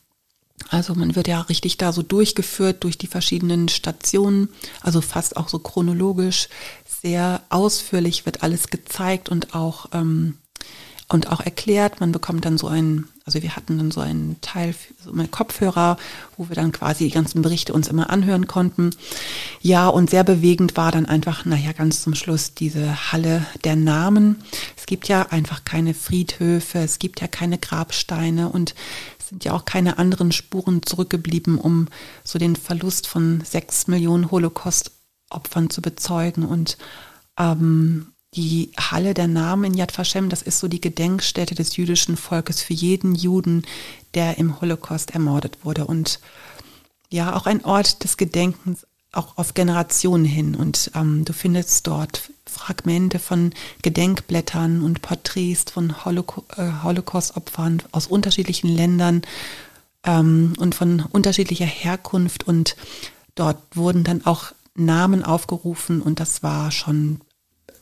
[0.69, 4.49] also man wird ja richtig da so durchgeführt durch die verschiedenen Stationen,
[4.81, 6.49] also fast auch so chronologisch,
[7.01, 10.37] sehr ausführlich wird alles gezeigt und auch ähm,
[11.11, 11.99] und auch erklärt.
[11.99, 15.97] Man bekommt dann so einen, also wir hatten dann so einen Teil, so einen Kopfhörer,
[16.37, 18.91] wo wir dann quasi die ganzen Berichte uns immer anhören konnten.
[19.59, 24.35] Ja, und sehr bewegend war dann einfach, naja, ganz zum Schluss diese Halle der Namen.
[24.77, 28.75] Es gibt ja einfach keine Friedhöfe, es gibt ja keine Grabsteine und
[29.29, 31.87] sind ja auch keine anderen Spuren zurückgeblieben, um
[32.23, 36.45] so den Verlust von sechs Millionen Holocaust-Opfern zu bezeugen.
[36.45, 36.77] Und
[37.37, 42.17] ähm, die Halle der Namen in Yad Vashem, das ist so die Gedenkstätte des jüdischen
[42.17, 43.63] Volkes für jeden Juden,
[44.13, 45.85] der im Holocaust ermordet wurde.
[45.85, 46.19] Und
[47.11, 50.55] ja, auch ein Ort des Gedenkens auch auf Generationen hin.
[50.55, 58.69] Und ähm, du findest dort Fragmente von Gedenkblättern und Porträts von äh, Holocaust-Opfern aus unterschiedlichen
[58.69, 59.21] Ländern
[60.03, 62.47] ähm, und von unterschiedlicher Herkunft.
[62.47, 62.75] Und
[63.35, 67.21] dort wurden dann auch Namen aufgerufen und das war schon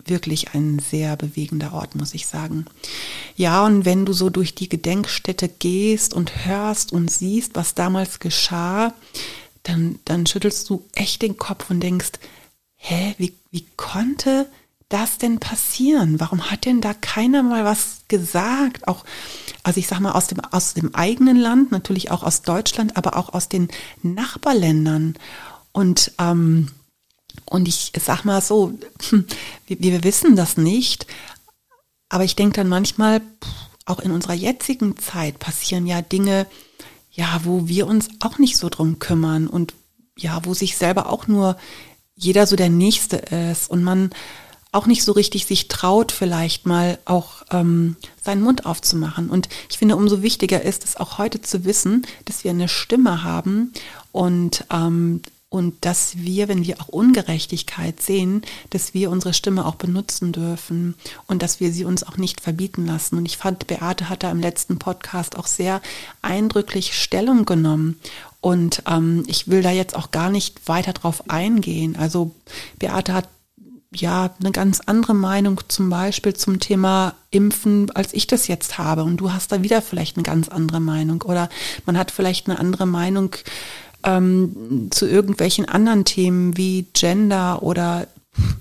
[0.05, 2.65] wirklich ein sehr bewegender Ort, muss ich sagen.
[3.35, 8.19] Ja, und wenn du so durch die Gedenkstätte gehst und hörst und siehst, was damals
[8.19, 8.93] geschah,
[9.63, 12.13] dann, dann schüttelst du echt den Kopf und denkst,
[12.87, 14.49] hä, wie, wie konnte
[14.89, 16.19] das denn passieren?
[16.19, 18.87] Warum hat denn da keiner mal was gesagt?
[18.87, 19.03] Auch,
[19.63, 23.17] also ich sag mal, aus dem, aus dem eigenen Land, natürlich auch aus Deutschland, aber
[23.17, 23.67] auch aus den
[24.03, 25.15] Nachbarländern.
[25.73, 26.69] Und, ähm,
[27.45, 28.77] und ich sag mal so,
[29.67, 31.05] wir, wir wissen das nicht,
[32.09, 33.21] aber ich denke dann manchmal,
[33.85, 36.45] auch in unserer jetzigen Zeit passieren ja Dinge,
[37.11, 39.73] ja, wo wir uns auch nicht so drum kümmern und
[40.17, 41.57] ja, wo sich selber auch nur
[42.17, 44.09] jeder so der Nächste ist und man
[44.71, 49.29] auch nicht so richtig sich traut, vielleicht mal auch ähm, seinen Mund aufzumachen.
[49.29, 53.23] Und ich finde, umso wichtiger ist es auch heute zu wissen, dass wir eine Stimme
[53.23, 53.71] haben
[54.11, 59.75] und ähm, und dass wir, wenn wir auch Ungerechtigkeit sehen, dass wir unsere Stimme auch
[59.75, 60.95] benutzen dürfen
[61.25, 63.17] und dass wir sie uns auch nicht verbieten lassen.
[63.17, 65.81] Und ich fand, Beate hat da im letzten Podcast auch sehr
[66.21, 67.97] eindrücklich Stellung genommen.
[68.41, 71.95] Und ähm, ich will da jetzt auch gar nicht weiter drauf eingehen.
[71.97, 72.35] Also
[72.79, 73.29] Beate hat
[73.93, 79.03] ja eine ganz andere Meinung zum Beispiel zum Thema Impfen, als ich das jetzt habe.
[79.03, 81.21] Und du hast da wieder vielleicht eine ganz andere Meinung.
[81.23, 81.49] Oder
[81.85, 83.35] man hat vielleicht eine andere Meinung
[84.03, 88.07] ähm, zu irgendwelchen anderen Themen wie Gender oder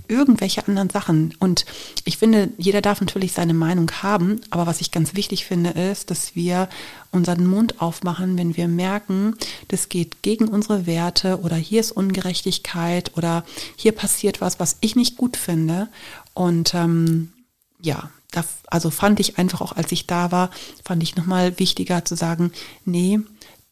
[0.09, 1.35] irgendwelche anderen Sachen.
[1.39, 1.65] Und
[2.05, 6.11] ich finde, jeder darf natürlich seine Meinung haben, aber was ich ganz wichtig finde, ist,
[6.11, 6.69] dass wir
[7.11, 9.37] unseren Mund aufmachen, wenn wir merken,
[9.69, 13.45] das geht gegen unsere Werte oder hier ist Ungerechtigkeit oder
[13.77, 15.89] hier passiert was, was ich nicht gut finde.
[16.35, 17.33] Und ähm,
[17.81, 20.51] ja, das, also fand ich einfach auch, als ich da war,
[20.85, 22.53] fand ich nochmal wichtiger zu sagen,
[22.85, 23.21] nee,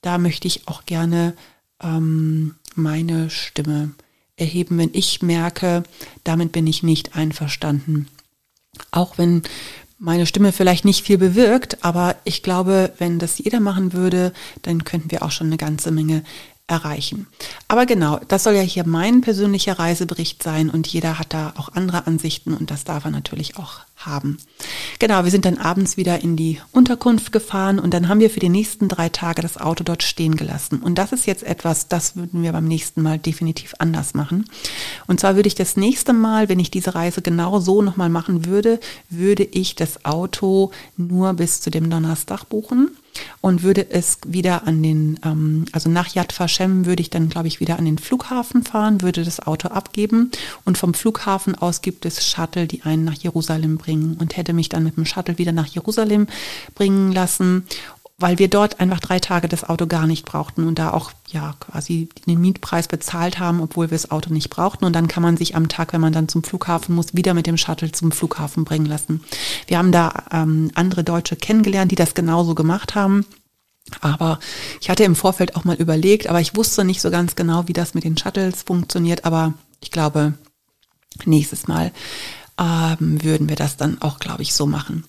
[0.00, 1.34] da möchte ich auch gerne
[1.82, 3.90] ähm, meine Stimme
[4.36, 5.84] erheben, wenn ich merke,
[6.24, 8.08] damit bin ich nicht einverstanden.
[8.90, 9.42] Auch wenn
[9.98, 14.32] meine Stimme vielleicht nicht viel bewirkt, aber ich glaube, wenn das jeder machen würde,
[14.62, 16.24] dann könnten wir auch schon eine ganze Menge
[16.66, 17.26] erreichen.
[17.68, 21.68] Aber genau, das soll ja hier mein persönlicher Reisebericht sein und jeder hat da auch
[21.74, 24.38] andere Ansichten und das darf er natürlich auch haben.
[24.98, 28.40] Genau, wir sind dann abends wieder in die Unterkunft gefahren und dann haben wir für
[28.40, 30.80] die nächsten drei Tage das Auto dort stehen gelassen.
[30.80, 34.46] Und das ist jetzt etwas, das würden wir beim nächsten Mal definitiv anders machen.
[35.06, 38.46] Und zwar würde ich das nächste Mal, wenn ich diese Reise genau so nochmal machen
[38.46, 42.90] würde, würde ich das Auto nur bis zu dem Donnerstag buchen
[43.44, 47.46] und würde es wieder an den, ähm, also nach Yad Vashem würde ich dann, glaube
[47.46, 50.30] ich, wieder an den Flughafen fahren, würde das Auto abgeben
[50.64, 54.70] und vom Flughafen aus gibt es Shuttle, die einen nach Jerusalem bringen und hätte mich
[54.70, 56.26] dann mit dem Shuttle wieder nach Jerusalem
[56.74, 57.66] bringen lassen
[58.18, 61.54] weil wir dort einfach drei Tage das Auto gar nicht brauchten und da auch ja
[61.58, 64.84] quasi den Mietpreis bezahlt haben, obwohl wir das Auto nicht brauchten.
[64.84, 67.46] Und dann kann man sich am Tag, wenn man dann zum Flughafen muss, wieder mit
[67.46, 69.24] dem Shuttle zum Flughafen bringen lassen.
[69.66, 73.26] Wir haben da ähm, andere Deutsche kennengelernt, die das genauso gemacht haben.
[74.00, 74.38] Aber
[74.80, 77.74] ich hatte im Vorfeld auch mal überlegt, aber ich wusste nicht so ganz genau, wie
[77.74, 79.24] das mit den Shuttles funktioniert.
[79.24, 80.34] Aber ich glaube,
[81.24, 81.92] nächstes Mal
[82.58, 85.04] ähm, würden wir das dann auch, glaube ich, so machen.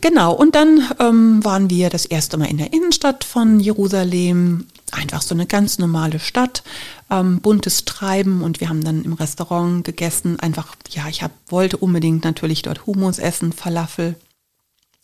[0.00, 4.66] Genau, und dann ähm, waren wir das erste Mal in der Innenstadt von Jerusalem.
[4.92, 6.62] Einfach so eine ganz normale Stadt,
[7.10, 10.40] ähm, buntes Treiben und wir haben dann im Restaurant gegessen.
[10.40, 14.14] Einfach, ja, ich hab, wollte unbedingt natürlich dort Hummus essen, Falafel.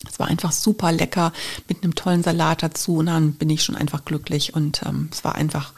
[0.09, 1.31] Es war einfach super lecker
[1.67, 5.23] mit einem tollen Salat dazu und dann bin ich schon einfach glücklich und ähm, es
[5.23, 5.73] war einfach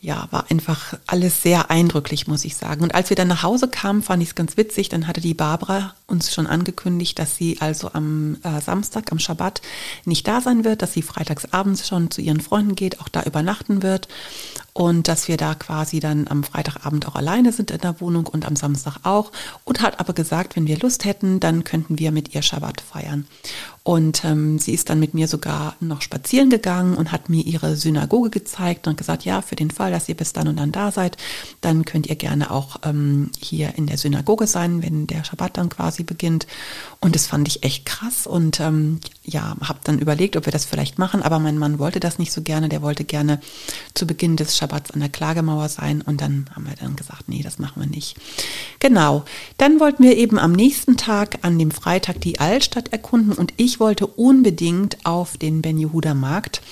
[0.00, 2.82] ja, war einfach alles sehr eindrücklich, muss ich sagen.
[2.82, 4.88] Und als wir dann nach Hause kamen, fand ich es ganz witzig.
[4.88, 9.60] Dann hatte die Barbara uns schon angekündigt, dass sie also am äh, Samstag, am Schabbat
[10.04, 13.22] nicht da sein wird, dass sie freitags abends schon zu ihren Freunden geht, auch da
[13.24, 14.08] übernachten wird
[14.76, 18.46] und dass wir da quasi dann am Freitagabend auch alleine sind in der Wohnung und
[18.46, 19.32] am Samstag auch
[19.64, 23.26] und hat aber gesagt, wenn wir Lust hätten, dann könnten wir mit ihr Schabbat feiern.
[23.82, 27.76] Und ähm, sie ist dann mit mir sogar noch spazieren gegangen und hat mir ihre
[27.76, 30.90] Synagoge gezeigt und gesagt, ja, für den Fall, dass ihr bis dann und dann da
[30.90, 31.16] seid,
[31.60, 35.68] dann könnt ihr gerne auch ähm, hier in der Synagoge sein, wenn der Schabbat dann
[35.68, 36.46] quasi beginnt.
[37.00, 40.64] Und das fand ich echt krass und ähm, ja, habe dann überlegt, ob wir das
[40.64, 42.68] vielleicht machen, aber mein Mann wollte das nicht so gerne.
[42.68, 43.40] Der wollte gerne
[43.94, 47.42] zu Beginn des Schabbats an der Klagemauer sein und dann haben wir dann gesagt, nee,
[47.42, 48.16] das machen wir nicht.
[48.80, 49.24] Genau.
[49.58, 53.80] Dann wollten wir eben am nächsten Tag, an dem Freitag, die Altstadt erkunden und ich
[53.80, 56.62] wollte unbedingt auf den Ben Yehuda Markt.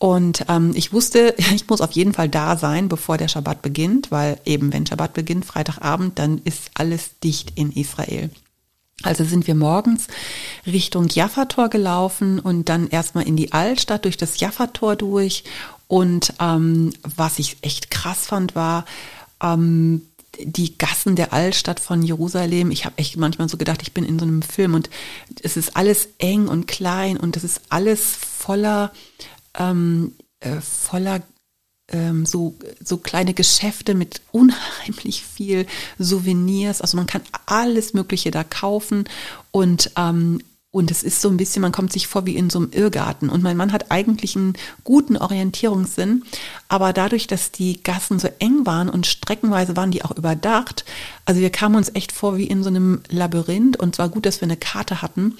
[0.00, 4.10] Und ähm, ich wusste, ich muss auf jeden Fall da sein, bevor der Schabbat beginnt,
[4.10, 8.30] weil eben wenn Schabbat beginnt, Freitagabend, dann ist alles dicht in Israel.
[9.02, 10.08] Also sind wir morgens
[10.66, 15.44] Richtung Jaffa-Tor gelaufen und dann erstmal in die Altstadt durch das Jaffa-Tor durch.
[15.88, 18.84] Und ähm, was ich echt krass fand, war
[19.42, 20.02] ähm,
[20.38, 22.70] die Gassen der Altstadt von Jerusalem.
[22.70, 24.90] Ich habe echt manchmal so gedacht, ich bin in so einem Film und
[25.42, 28.92] es ist alles eng und klein und es ist alles voller,
[29.58, 31.22] ähm, äh, voller
[31.92, 35.66] ähm, so, so kleine Geschäfte mit unheimlich viel
[35.98, 36.80] Souvenirs.
[36.80, 39.04] Also man kann alles Mögliche da kaufen
[39.50, 40.40] und ähm,
[40.72, 43.28] und es ist so ein bisschen, man kommt sich vor wie in so einem Irrgarten.
[43.28, 44.52] Und mein Mann hat eigentlich einen
[44.84, 46.22] guten Orientierungssinn.
[46.68, 50.84] Aber dadurch, dass die Gassen so eng waren und streckenweise waren die auch überdacht,
[51.24, 53.78] also wir kamen uns echt vor wie in so einem Labyrinth.
[53.78, 55.36] Und zwar gut, dass wir eine Karte hatten,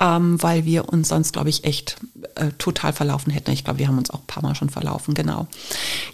[0.00, 1.98] ähm, weil wir uns sonst, glaube ich, echt
[2.36, 3.50] äh, total verlaufen hätten.
[3.50, 5.46] Ich glaube, wir haben uns auch ein paar Mal schon verlaufen, genau.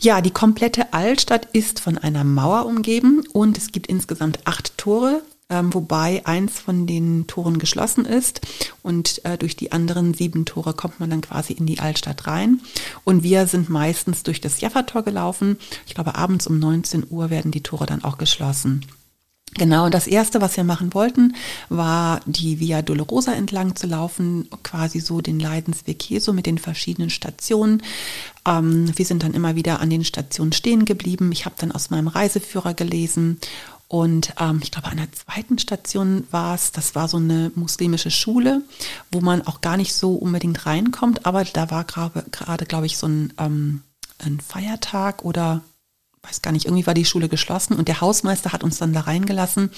[0.01, 5.23] Ja, die komplette Altstadt ist von einer Mauer umgeben und es gibt insgesamt acht Tore
[5.49, 8.41] ähm, wobei eins von den Toren geschlossen ist
[8.83, 12.61] und äh, durch die anderen sieben Tore kommt man dann quasi in die Altstadt rein.
[13.05, 15.59] Und wir sind meistens durch das Jaffa-Tor gelaufen.
[15.87, 18.85] Ich glaube, abends um 19 Uhr werden die Tore dann auch geschlossen.
[19.55, 21.35] Genau, und das erste, was wir machen wollten,
[21.71, 27.09] war die Via Dolorosa entlang zu laufen, quasi so den Leidensweg Jesu mit den verschiedenen
[27.09, 27.83] Stationen.
[28.47, 31.33] Ähm, wir sind dann immer wieder an den Stationen stehen geblieben.
[31.33, 33.39] Ich habe dann aus meinem Reiseführer gelesen
[33.89, 38.11] und ähm, ich glaube, an der zweiten Station war es, das war so eine muslimische
[38.11, 38.63] Schule,
[39.13, 43.07] wo man auch gar nicht so unbedingt reinkommt, aber da war gerade, glaube ich, so
[43.07, 43.83] ein, ähm,
[44.19, 45.63] ein Feiertag oder
[46.29, 49.01] weiß gar nicht, irgendwie war die Schule geschlossen und der Hausmeister hat uns dann da
[49.01, 49.71] reingelassen.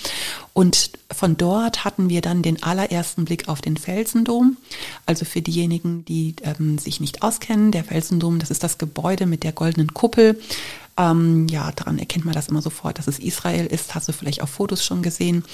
[0.53, 4.57] Und von dort hatten wir dann den allerersten Blick auf den Felsendom.
[5.07, 9.43] Also für diejenigen, die ähm, sich nicht auskennen, der Felsendom, das ist das Gebäude mit
[9.45, 10.41] der goldenen Kuppel.
[10.99, 13.95] Ähm, ja, daran erkennt man das immer sofort, dass es Israel ist.
[13.95, 15.45] Hast du vielleicht auf Fotos schon gesehen.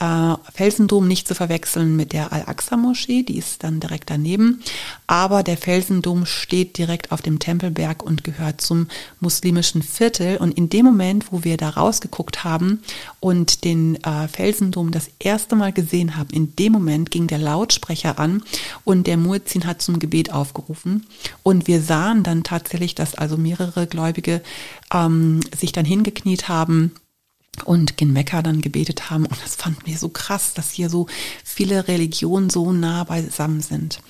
[0.00, 4.62] Äh, Felsendom nicht zu verwechseln mit der Al-Aqsa-Moschee, die ist dann direkt daneben.
[5.06, 8.88] Aber der Felsendom steht direkt auf dem Tempelberg und gehört zum
[9.20, 10.38] muslimischen Viertel.
[10.38, 12.82] Und in dem Moment, wo wir da rausgeguckt haben
[13.20, 18.18] und den äh, Felsendom das erste Mal gesehen haben, in dem Moment ging der Lautsprecher
[18.18, 18.42] an
[18.84, 21.06] und der Muezzin hat zum Gebet aufgerufen.
[21.42, 24.40] Und wir sahen dann tatsächlich, dass also mehrere Gläubige
[24.94, 26.92] ähm, sich dann hingekniet haben
[27.64, 29.26] und in dann gebetet haben.
[29.26, 31.06] Und das fand mir so krass, dass hier so
[31.44, 34.00] viele Religionen so nah beisammen sind.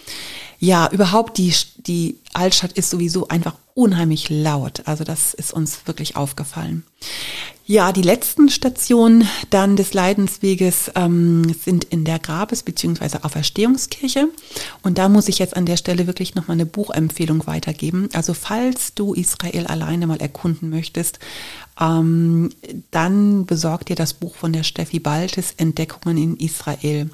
[0.58, 4.82] Ja, überhaupt die, die Altstadt ist sowieso einfach unheimlich laut.
[4.86, 6.84] Also das ist uns wirklich aufgefallen.
[7.70, 13.18] Ja, die letzten Stationen dann des Leidensweges ähm, sind in der Grabes- bzw.
[13.22, 14.26] Auferstehungskirche.
[14.82, 18.08] Und da muss ich jetzt an der Stelle wirklich nochmal eine Buchempfehlung weitergeben.
[18.12, 21.20] Also falls du Israel alleine mal erkunden möchtest,
[21.80, 22.50] ähm,
[22.90, 27.08] dann besorgt dir das Buch von der Steffi Baltes, Entdeckungen in Israel.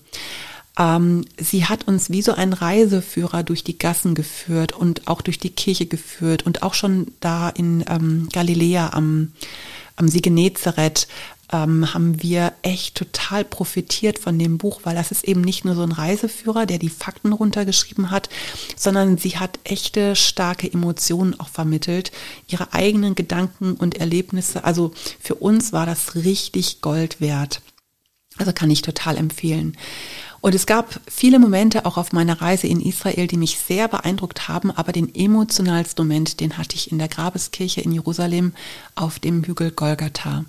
[0.79, 5.39] Ähm, sie hat uns wie so ein Reiseführer durch die Gassen geführt und auch durch
[5.39, 9.33] die Kirche geführt und auch schon da in ähm, Galiläa am,
[9.97, 11.09] am See Genezareth
[11.53, 15.75] ähm, haben wir echt total profitiert von dem Buch, weil das ist eben nicht nur
[15.75, 18.29] so ein Reiseführer, der die Fakten runtergeschrieben hat,
[18.77, 22.13] sondern sie hat echte starke Emotionen auch vermittelt,
[22.49, 24.65] ihre eigenen Gedanken und Erlebnisse.
[24.65, 27.63] Also für uns war das richtig Gold wert.
[28.39, 29.77] Also kann ich total empfehlen.
[30.41, 34.49] Und es gab viele Momente auch auf meiner Reise in Israel, die mich sehr beeindruckt
[34.49, 38.53] haben, aber den emotionalsten Moment, den hatte ich in der Grabeskirche in Jerusalem
[38.95, 40.45] auf dem Hügel Golgatha.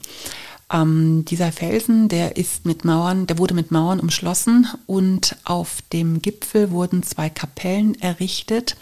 [0.71, 6.21] Ähm, dieser Felsen, der ist mit Mauern, der wurde mit Mauern umschlossen und auf dem
[6.21, 8.75] Gipfel wurden zwei Kapellen errichtet.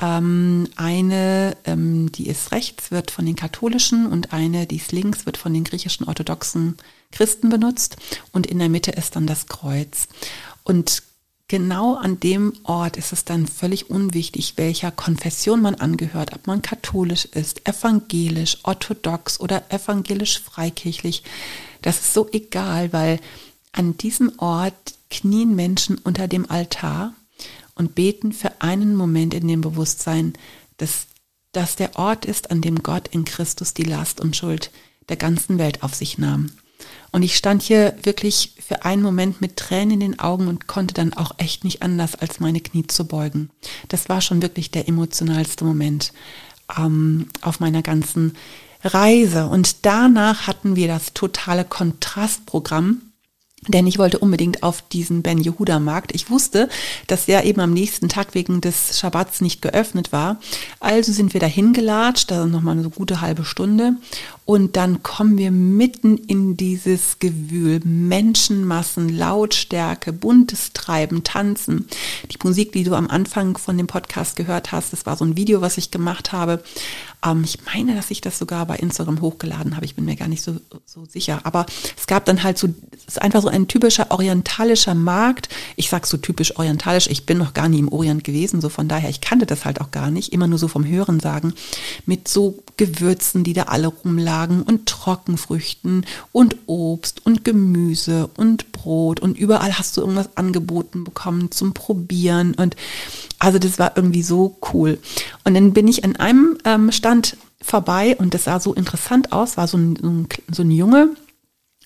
[0.00, 5.24] Ähm, eine, ähm, die ist rechts, wird von den katholischen und eine, die ist links,
[5.24, 6.76] wird von den griechischen orthodoxen
[7.12, 7.96] Christen benutzt
[8.32, 10.08] und in der Mitte ist dann das Kreuz.
[10.64, 11.04] Und
[11.46, 16.62] genau an dem Ort ist es dann völlig unwichtig, welcher Konfession man angehört, ob man
[16.62, 21.22] katholisch ist, evangelisch, orthodox oder evangelisch freikirchlich.
[21.82, 23.20] Das ist so egal, weil
[23.70, 27.14] an diesem Ort knien Menschen unter dem Altar
[27.74, 30.34] und beten für einen Moment in dem Bewusstsein,
[30.76, 31.06] dass
[31.52, 34.70] das der Ort ist, an dem Gott in Christus die Last und Schuld
[35.08, 36.50] der ganzen Welt auf sich nahm.
[37.12, 40.94] Und ich stand hier wirklich für einen Moment mit Tränen in den Augen und konnte
[40.94, 43.50] dann auch echt nicht anders, als meine Knie zu beugen.
[43.88, 46.12] Das war schon wirklich der emotionalste Moment
[46.76, 48.36] ähm, auf meiner ganzen
[48.82, 49.46] Reise.
[49.46, 53.13] Und danach hatten wir das totale Kontrastprogramm
[53.68, 56.14] denn ich wollte unbedingt auf diesen Ben Yehuda Markt.
[56.14, 56.68] Ich wusste,
[57.06, 60.38] dass der eben am nächsten Tag wegen des Schabbats nicht geöffnet war.
[60.80, 63.94] Also sind wir dahin gelatscht, da nochmal eine gute halbe Stunde.
[64.46, 67.80] Und dann kommen wir mitten in dieses Gewühl.
[67.82, 71.86] Menschenmassen, Lautstärke, buntes Treiben, Tanzen.
[72.30, 75.38] Die Musik, die du am Anfang von dem Podcast gehört hast, das war so ein
[75.38, 76.62] Video, was ich gemacht habe.
[77.24, 79.86] Ähm, ich meine, dass ich das sogar bei Instagram hochgeladen habe.
[79.86, 81.40] Ich bin mir gar nicht so, so sicher.
[81.44, 81.64] Aber
[81.96, 85.48] es gab dann halt so, es ist einfach so ein typischer orientalischer Markt.
[85.76, 87.06] Ich sag so typisch orientalisch.
[87.06, 88.60] Ich bin noch gar nie im Orient gewesen.
[88.60, 90.34] So von daher, ich kannte das halt auch gar nicht.
[90.34, 91.54] Immer nur so vom Hören sagen.
[92.04, 99.20] Mit so Gewürzen, die da alle rumlagen und Trockenfrüchten und Obst und Gemüse und Brot
[99.20, 102.76] und überall hast du irgendwas angeboten bekommen zum Probieren und
[103.38, 104.98] also das war irgendwie so cool.
[105.44, 109.56] Und dann bin ich an einem ähm, Stand vorbei und das sah so interessant aus,
[109.56, 111.10] war so ein, so ein, so ein Junge,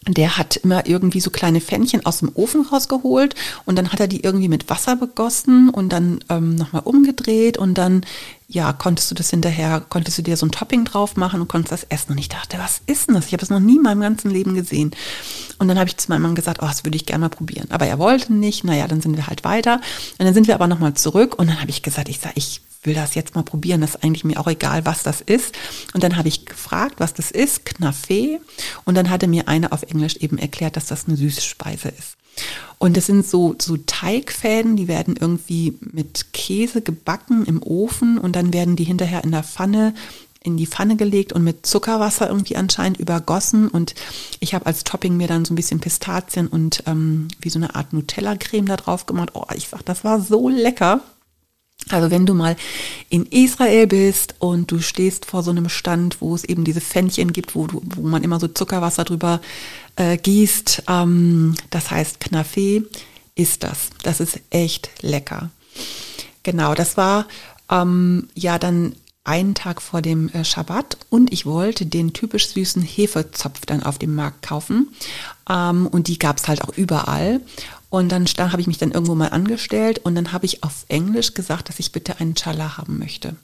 [0.07, 3.35] der hat immer irgendwie so kleine Pfännchen aus dem Ofen rausgeholt
[3.65, 7.75] und dann hat er die irgendwie mit Wasser begossen und dann ähm, nochmal umgedreht und
[7.75, 8.03] dann,
[8.47, 11.73] ja, konntest du das hinterher, konntest du dir so ein Topping drauf machen und konntest
[11.73, 12.13] das essen.
[12.13, 13.27] Und ich dachte, was ist denn das?
[13.27, 14.93] Ich habe das noch nie in meinem ganzen Leben gesehen.
[15.59, 17.67] Und dann habe ich zu meinem Mann gesagt, oh, das würde ich gerne mal probieren.
[17.71, 18.65] Aber er wollte nicht.
[18.65, 19.81] Naja, dann sind wir halt weiter.
[20.19, 22.63] Und dann sind wir aber nochmal zurück und dann habe ich gesagt, ich sage, ich
[22.89, 23.80] will das jetzt mal probieren.
[23.80, 25.55] Das ist eigentlich mir auch egal, was das ist.
[25.95, 28.41] Und dann habe ich gefragt, was das ist, Knafe.
[28.84, 32.16] Und dann hatte mir eine auf Englisch eben erklärt, dass das eine süße Speise ist.
[32.78, 38.36] Und das sind so, so Teigfäden, die werden irgendwie mit Käse gebacken im Ofen und
[38.36, 39.95] dann werden die hinterher in der Pfanne
[40.41, 43.68] in die Pfanne gelegt und mit Zuckerwasser irgendwie anscheinend übergossen.
[43.68, 43.95] Und
[44.41, 47.74] ich habe als Topping mir dann so ein bisschen Pistazien und ähm, wie so eine
[47.74, 49.30] Art Nutella-Creme da drauf gemacht.
[49.34, 51.01] Oh, ich sag, das war so lecker.
[51.91, 52.57] Also wenn du mal
[53.09, 57.33] in Israel bist und du stehst vor so einem Stand, wo es eben diese Pfännchen
[57.33, 59.41] gibt, wo, du, wo man immer so Zuckerwasser drüber
[59.97, 62.85] äh, gießt, ähm, das heißt Knafe,
[63.35, 63.91] ist das.
[64.03, 65.51] Das ist echt lecker.
[66.43, 67.26] Genau, das war
[67.70, 72.83] ähm, ja dann einen Tag vor dem äh, Schabbat und ich wollte den typisch süßen
[72.83, 74.89] Hefezopf dann auf dem Markt kaufen.
[75.49, 77.41] Ähm, und die gab es halt auch überall.
[77.91, 80.84] Und dann da habe ich mich dann irgendwo mal angestellt und dann habe ich auf
[80.89, 83.36] Englisch gesagt, dass ich bitte einen Chala haben möchte.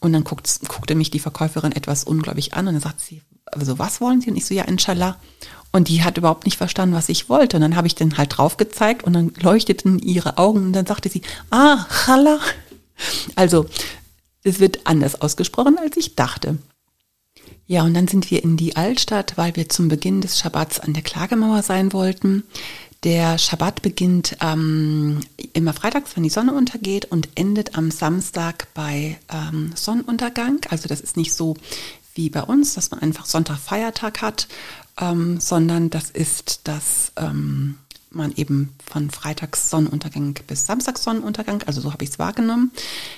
[0.00, 3.78] Und dann guckt, guckte mich die Verkäuferin etwas unglaublich an und dann sagt sie, also
[3.78, 4.30] was wollen Sie?
[4.30, 5.16] Und ich so, ja, ein Chala.
[5.70, 7.56] Und die hat überhaupt nicht verstanden, was ich wollte.
[7.56, 10.86] Und dann habe ich den halt drauf gezeigt und dann leuchteten ihre Augen und dann
[10.86, 12.40] sagte sie, ah, Chala.
[13.34, 13.66] Also,
[14.44, 16.58] es wird anders ausgesprochen, als ich dachte.
[17.66, 20.92] Ja, und dann sind wir in die Altstadt, weil wir zum Beginn des Schabbats an
[20.92, 22.44] der Klagemauer sein wollten.
[23.04, 25.20] Der Schabbat beginnt ähm,
[25.52, 30.60] immer freitags, wenn die Sonne untergeht und endet am Samstag bei ähm, Sonnenuntergang.
[30.70, 31.54] Also das ist nicht so
[32.14, 34.48] wie bei uns, dass man einfach Sonntag Feiertag hat,
[34.98, 37.76] ähm, sondern das ist das ähm,
[38.16, 42.72] man eben von Freitags Sonnenuntergang bis Samstags Sonnenuntergang, also so habe ich es wahrgenommen.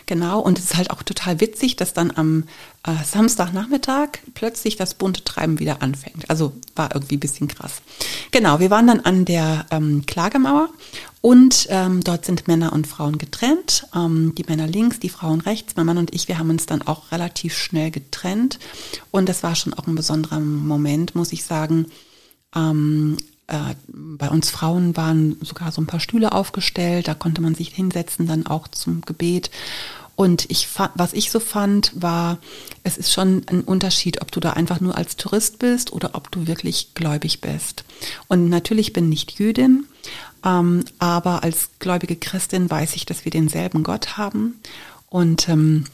[0.06, 2.44] Genau, und es ist halt auch total witzig, dass dann am
[2.84, 6.30] äh, Samstagnachmittag plötzlich das bunte Treiben wieder anfängt.
[6.30, 7.82] Also war irgendwie ein bisschen krass.
[8.30, 10.70] Genau, wir waren dann an der ähm, Klagemauer
[11.26, 13.88] und ähm, dort sind Männer und Frauen getrennt.
[13.94, 15.74] Ähm, die Männer links, die Frauen rechts.
[15.74, 18.60] Mein Mann und ich, wir haben uns dann auch relativ schnell getrennt.
[19.10, 21.86] Und das war schon auch ein besonderer Moment, muss ich sagen.
[22.54, 23.16] Ähm,
[23.48, 27.68] äh, bei uns Frauen waren sogar so ein paar Stühle aufgestellt, da konnte man sich
[27.68, 29.50] hinsetzen, dann auch zum Gebet.
[30.16, 32.38] Und ich, was ich so fand, war,
[32.82, 36.30] es ist schon ein Unterschied, ob du da einfach nur als Tourist bist oder ob
[36.32, 37.84] du wirklich gläubig bist.
[38.26, 39.86] Und natürlich bin ich Jüdin,
[40.42, 44.54] ähm, aber als gläubige Christin weiß ich, dass wir denselben Gott haben.
[45.10, 45.84] Und ähm,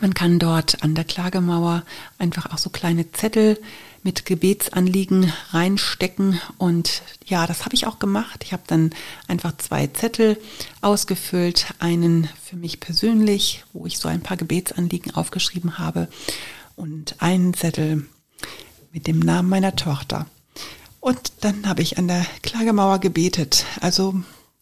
[0.00, 1.82] man kann dort an der Klagemauer
[2.18, 3.58] einfach auch so kleine Zettel
[4.06, 6.40] mit Gebetsanliegen reinstecken.
[6.58, 8.44] Und ja, das habe ich auch gemacht.
[8.44, 8.94] Ich habe dann
[9.26, 10.40] einfach zwei Zettel
[10.80, 11.74] ausgefüllt.
[11.80, 16.08] Einen für mich persönlich, wo ich so ein paar Gebetsanliegen aufgeschrieben habe.
[16.76, 18.06] Und einen Zettel
[18.92, 20.26] mit dem Namen meiner Tochter.
[21.00, 23.66] Und dann habe ich an der Klagemauer gebetet.
[23.80, 24.14] Also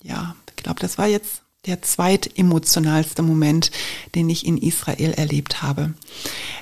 [0.03, 3.70] ja, ich glaube, das war jetzt der zweitemotionalste Moment,
[4.14, 5.94] den ich in Israel erlebt habe.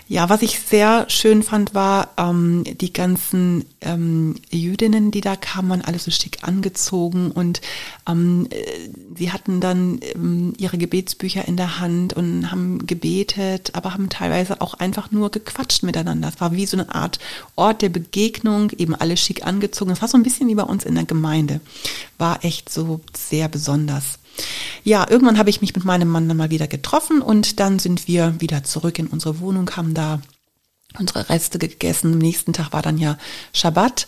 [0.09, 5.71] Ja, was ich sehr schön fand, war ähm, die ganzen ähm, Jüdinnen, die da kamen,
[5.71, 7.61] waren alle so schick angezogen und
[8.07, 13.95] ähm, äh, sie hatten dann ähm, ihre Gebetsbücher in der Hand und haben gebetet, aber
[13.95, 16.29] haben teilweise auch einfach nur gequatscht miteinander.
[16.29, 17.19] Es war wie so eine Art
[17.57, 19.93] Ort der Begegnung, eben alle schick angezogen.
[19.93, 21.61] Es war so ein bisschen wie bei uns in der Gemeinde.
[22.19, 24.19] War echt so sehr besonders.
[24.85, 28.09] Ja, irgendwann habe ich mich mit meinem Mann dann mal wieder getroffen und dann sind
[28.09, 30.21] wir wieder zurück in unsere Wohnung, haben da
[30.99, 32.13] unsere Reste gegessen.
[32.13, 33.17] Am nächsten Tag war dann ja
[33.53, 34.07] Schabbat.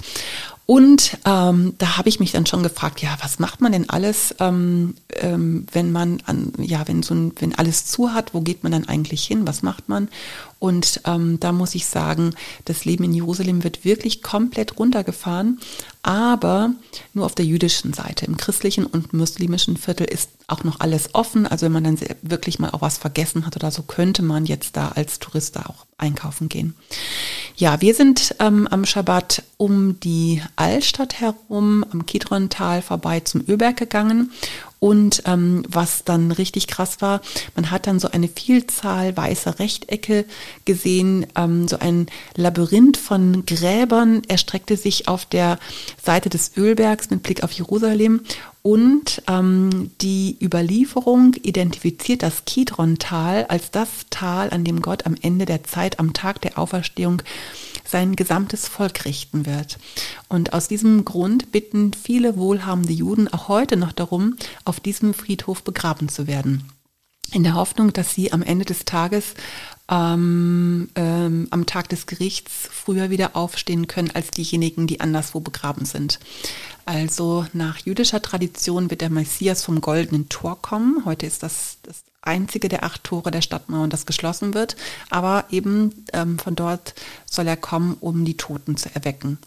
[0.66, 4.34] Und ähm, da habe ich mich dann schon gefragt, ja, was macht man denn alles,
[4.40, 8.62] ähm, ähm, wenn man an, ja, wenn so ein, wenn alles zu hat, wo geht
[8.62, 9.46] man dann eigentlich hin?
[9.46, 10.08] Was macht man?
[10.58, 15.60] Und ähm, da muss ich sagen, das Leben in Jerusalem wird wirklich komplett runtergefahren,
[16.04, 16.70] aber
[17.14, 18.26] nur auf der jüdischen Seite.
[18.26, 21.46] Im christlichen und muslimischen Viertel ist auch noch alles offen.
[21.46, 24.76] Also wenn man dann wirklich mal auch was vergessen hat oder so, könnte man jetzt
[24.76, 26.74] da als Tourist da auch einkaufen gehen.
[27.56, 33.78] Ja, wir sind ähm, am Schabbat um die Altstadt herum, am Kidron-Tal vorbei zum Ölberg
[33.78, 34.30] gegangen
[34.84, 37.22] und ähm, was dann richtig krass war,
[37.56, 40.26] man hat dann so eine Vielzahl weißer Rechtecke
[40.66, 45.58] gesehen, ähm, so ein Labyrinth von Gräbern erstreckte sich auf der
[46.02, 48.20] Seite des Ölbergs mit Blick auf Jerusalem.
[48.66, 55.44] Und ähm, die Überlieferung identifiziert das Kidron-Tal als das Tal, an dem Gott am Ende
[55.44, 57.20] der Zeit, am Tag der Auferstehung,
[57.84, 59.78] sein gesamtes Volk richten wird.
[60.30, 65.62] Und aus diesem Grund bitten viele wohlhabende Juden auch heute noch darum, auf diesem Friedhof
[65.62, 66.64] begraben zu werden.
[67.32, 69.34] In der Hoffnung, dass sie am Ende des Tages
[69.90, 75.84] ähm, ähm, am Tag des Gerichts früher wieder aufstehen können als diejenigen, die anderswo begraben
[75.84, 76.20] sind.
[76.86, 81.04] Also nach jüdischer Tradition wird der Messias vom goldenen Tor kommen.
[81.04, 84.76] Heute ist das das einzige der acht Tore der Stadtmauern, das geschlossen wird.
[85.10, 86.94] Aber eben ähm, von dort
[87.30, 89.38] soll er kommen, um die Toten zu erwecken.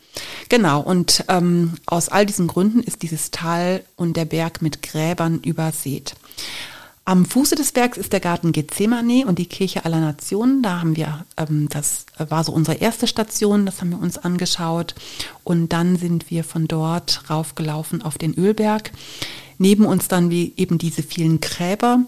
[0.50, 5.40] Genau, und ähm, aus all diesen Gründen ist dieses Tal und der Berg mit Gräbern
[5.40, 6.16] übersät.
[7.08, 10.62] Am Fuße des Bergs ist der Garten Gethsemane und die Kirche aller Nationen.
[10.62, 14.94] Da haben wir, ähm, das war so unsere erste Station, das haben wir uns angeschaut.
[15.46, 18.92] Und dann sind wir von dort raufgelaufen auf den Ölberg.
[19.58, 22.02] Neben uns dann wie eben diese vielen Gräber.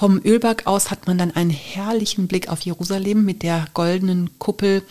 [0.00, 4.82] Vom Ölberg aus hat man dann einen herrlichen Blick auf Jerusalem mit der goldenen Kuppel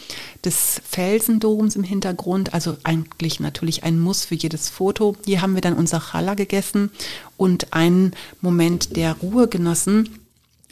[0.45, 2.53] des Felsendoms im Hintergrund.
[2.53, 5.15] Also eigentlich natürlich ein Muss für jedes Foto.
[5.25, 6.91] Hier haben wir dann unser Challah gegessen
[7.37, 10.19] und einen Moment der Ruhe genossen.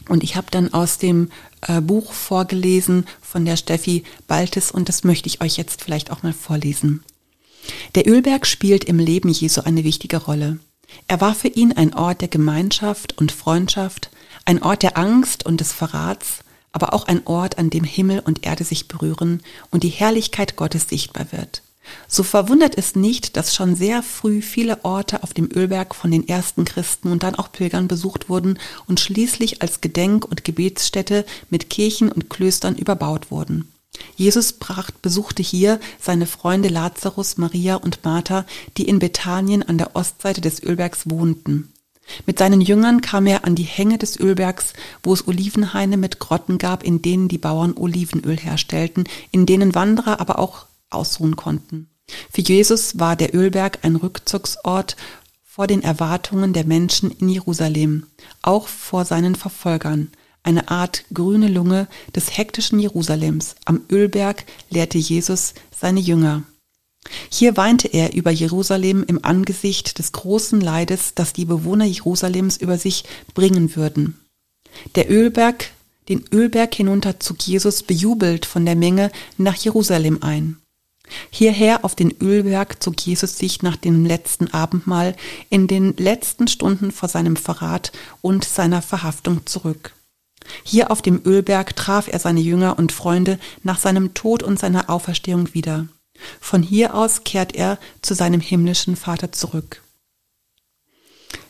[0.08, 1.32] Und ich habe dann aus dem
[1.62, 6.22] äh, Buch vorgelesen von der Steffi Baltes und das möchte ich euch jetzt vielleicht auch
[6.22, 7.04] mal vorlesen.
[7.96, 10.60] Der Ölberg spielt im Leben Jesu eine wichtige Rolle.
[11.08, 14.12] Er war für ihn ein Ort der Gemeinschaft und Freundschaft,
[14.48, 16.39] ein Ort der Angst und des Verrats,
[16.72, 20.88] aber auch ein Ort, an dem Himmel und Erde sich berühren und die Herrlichkeit Gottes
[20.88, 21.62] sichtbar wird.
[22.08, 26.28] So verwundert es nicht, dass schon sehr früh viele Orte auf dem Ölberg von den
[26.30, 31.70] ersten Christen und dann auch Pilgern besucht wurden und schließlich als Gedenk- und Gebetsstätte mit
[31.70, 33.70] Kirchen und Klöstern überbaut wurden.
[34.16, 38.45] Jesus bracht, besuchte hier seine Freunde Lazarus, Maria und Martha,
[38.78, 41.74] die in Bethanien an der Ostseite des Ölbergs wohnten.
[42.26, 46.58] Mit seinen Jüngern kam er an die Hänge des Ölbergs, wo es Olivenhaine mit Grotten
[46.58, 51.89] gab, in denen die Bauern Olivenöl herstellten, in denen Wanderer aber auch ausruhen konnten.
[52.32, 54.95] Für Jesus war der Ölberg ein Rückzugsort
[55.43, 58.05] vor den Erwartungen der Menschen in Jerusalem,
[58.41, 60.12] auch vor seinen Verfolgern,
[60.43, 63.55] eine Art grüne Lunge des hektischen Jerusalems.
[63.66, 66.43] Am Ölberg lehrte Jesus seine Jünger.
[67.30, 72.78] Hier weinte er über Jerusalem im Angesicht des großen Leides, das die Bewohner Jerusalems über
[72.78, 73.03] sich
[73.34, 74.20] bringen würden.
[74.95, 75.72] Der Ölberg,
[76.10, 80.58] den Ölberg hinunter zog Jesus bejubelt von der Menge nach Jerusalem ein.
[81.30, 85.16] Hierher auf den Ölberg zog Jesus sich nach dem letzten Abendmahl
[85.49, 87.91] in den letzten Stunden vor seinem Verrat
[88.22, 89.93] und seiner Verhaftung zurück.
[90.64, 94.89] Hier auf dem Ölberg traf er seine Jünger und Freunde nach seinem Tod und seiner
[94.89, 95.88] Auferstehung wieder.
[96.39, 99.82] Von hier aus kehrt er zu seinem himmlischen Vater zurück.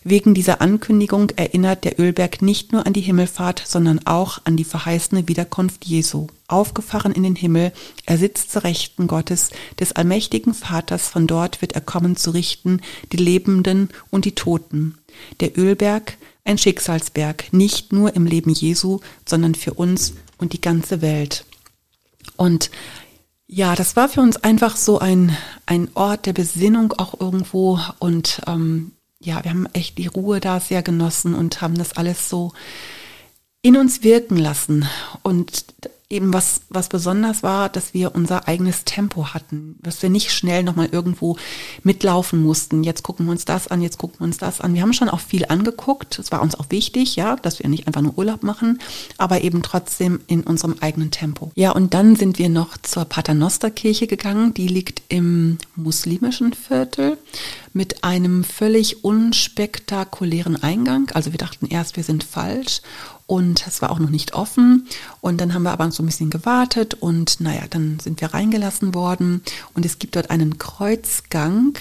[0.10, 4.64] Wegen dieser Ankündigung erinnert der Ölberg nicht nur an die Himmelfahrt, sondern auch an die
[4.64, 6.28] verheißene Wiederkunft Jesu.
[6.48, 7.74] Aufgefahren in den Himmel,
[8.06, 9.50] er sitzt zur Rechten Gottes,
[9.82, 14.98] des allmächtigen Vaters, von dort wird er kommen zu richten, die Lebenden und die Toten.
[15.42, 21.02] Der Ölberg, ein Schicksalsberg, nicht nur im Leben Jesu, sondern für uns und die ganze
[21.02, 21.44] Welt.
[22.38, 22.72] Und
[23.48, 25.36] ja, das war für uns einfach so ein,
[25.66, 30.60] ein Ort der Besinnung auch irgendwo und ähm, ja, wir haben echt die Ruhe da
[30.60, 32.54] sehr genossen und haben das alles so
[33.62, 34.88] in uns wirken lassen.
[35.24, 35.66] Und
[36.10, 40.64] eben was, was besonders war, dass wir unser eigenes Tempo hatten, dass wir nicht schnell
[40.64, 41.36] nochmal irgendwo
[41.84, 42.84] mitlaufen mussten.
[42.86, 44.74] Jetzt gucken wir uns das an, jetzt gucken wir uns das an.
[44.74, 46.18] Wir haben schon auch viel angeguckt.
[46.18, 48.80] Es war uns auch wichtig, ja, dass wir nicht einfach nur Urlaub machen,
[49.18, 51.52] aber eben trotzdem in unserem eigenen Tempo.
[51.56, 54.54] Ja, und dann sind wir noch zur Paternosterkirche gegangen.
[54.54, 57.18] Die liegt im muslimischen Viertel
[57.74, 61.12] mit einem völlig unspektakulären Eingang.
[61.14, 62.82] Also wir dachten erst, wir sind falsch
[63.28, 64.88] und es war auch noch nicht offen.
[65.22, 68.96] Und dann haben wir aber so ein bisschen gewartet und naja, dann sind wir reingelassen
[68.96, 71.78] worden und es gibt dort einen Kreuzgang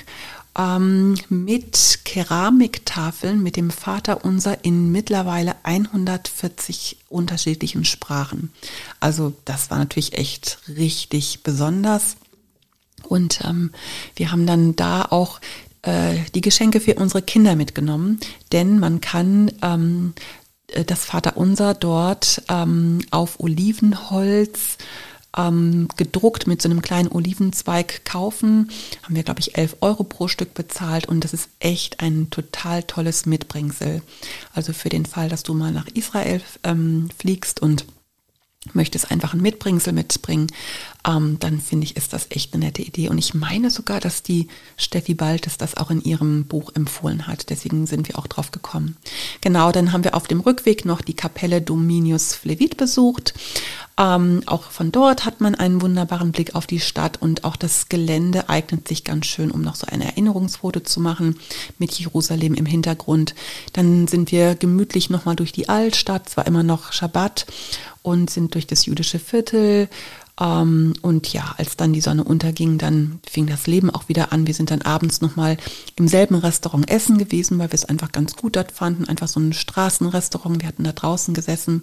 [0.59, 8.53] ähm, mit Keramiktafeln mit dem Vater unser in mittlerweile 140 unterschiedlichen Sprachen.
[9.01, 12.17] Also das war natürlich echt richtig besonders.
[13.03, 13.71] Und ähm,
[14.17, 15.41] wir haben dann da auch
[15.83, 18.19] äh, die Geschenke für unsere Kinder mitgenommen,
[18.51, 20.46] denn man kann ähm, äh,
[20.87, 24.79] das Vaterunser dort ähm, auf Olivenholz
[25.37, 28.71] ähm, gedruckt mit so einem kleinen Olivenzweig kaufen.
[29.03, 32.83] Haben wir, glaube ich, 11 Euro pro Stück bezahlt und das ist echt ein total
[32.83, 34.03] tolles Mitbringsel.
[34.55, 37.85] Also für den Fall, dass du mal nach Israel ähm, fliegst und
[38.73, 40.49] möchtest einfach ein Mitbringsel mitbringen,
[41.07, 43.09] ähm, dann finde ich, ist das echt eine nette Idee.
[43.09, 47.51] Und ich meine sogar, dass die Steffi Baltes das auch in ihrem Buch empfohlen hat.
[47.51, 48.97] Deswegen sind wir auch drauf gekommen.
[49.41, 53.35] Genau, dann haben wir auf dem Rückweg noch die Kapelle Dominius Flevit besucht.
[53.99, 57.89] Ähm, auch von dort hat man einen wunderbaren Blick auf die Stadt und auch das
[57.89, 61.39] Gelände eignet sich ganz schön, um noch so ein Erinnerungsfoto zu machen
[61.79, 63.35] mit Jerusalem im Hintergrund.
[63.73, 67.47] Dann sind wir gemütlich nochmal durch die Altstadt, zwar immer noch Schabbat
[68.03, 69.89] und sind durch das jüdische Viertel.
[70.41, 74.47] Ähm, und ja, als dann die Sonne unterging, dann fing das Leben auch wieder an.
[74.47, 75.57] Wir sind dann abends nochmal
[75.97, 79.07] im selben Restaurant essen gewesen, weil wir es einfach ganz gut dort fanden.
[79.07, 80.61] Einfach so ein Straßenrestaurant.
[80.61, 81.83] Wir hatten da draußen gesessen.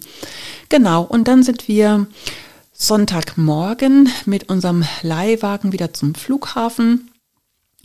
[0.69, 1.03] Genau.
[1.03, 2.07] Und dann sind wir
[2.73, 7.09] Sonntagmorgen mit unserem Leihwagen wieder zum Flughafen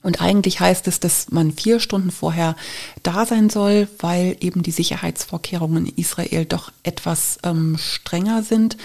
[0.02, 2.54] und eigentlich heißt es, dass man vier Stunden vorher
[3.02, 8.76] da sein soll, weil eben die Sicherheitsvorkehrungen in Israel doch etwas ähm, strenger sind.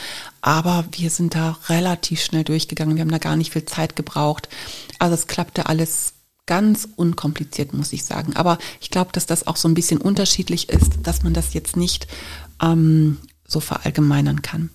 [0.41, 2.95] Aber wir sind da relativ schnell durchgegangen.
[2.95, 4.49] Wir haben da gar nicht viel Zeit gebraucht.
[4.97, 6.13] Also es klappte alles
[6.47, 8.35] ganz unkompliziert, muss ich sagen.
[8.35, 11.77] Aber ich glaube, dass das auch so ein bisschen unterschiedlich ist, dass man das jetzt
[11.77, 12.07] nicht
[12.59, 14.71] ähm, so verallgemeinern kann.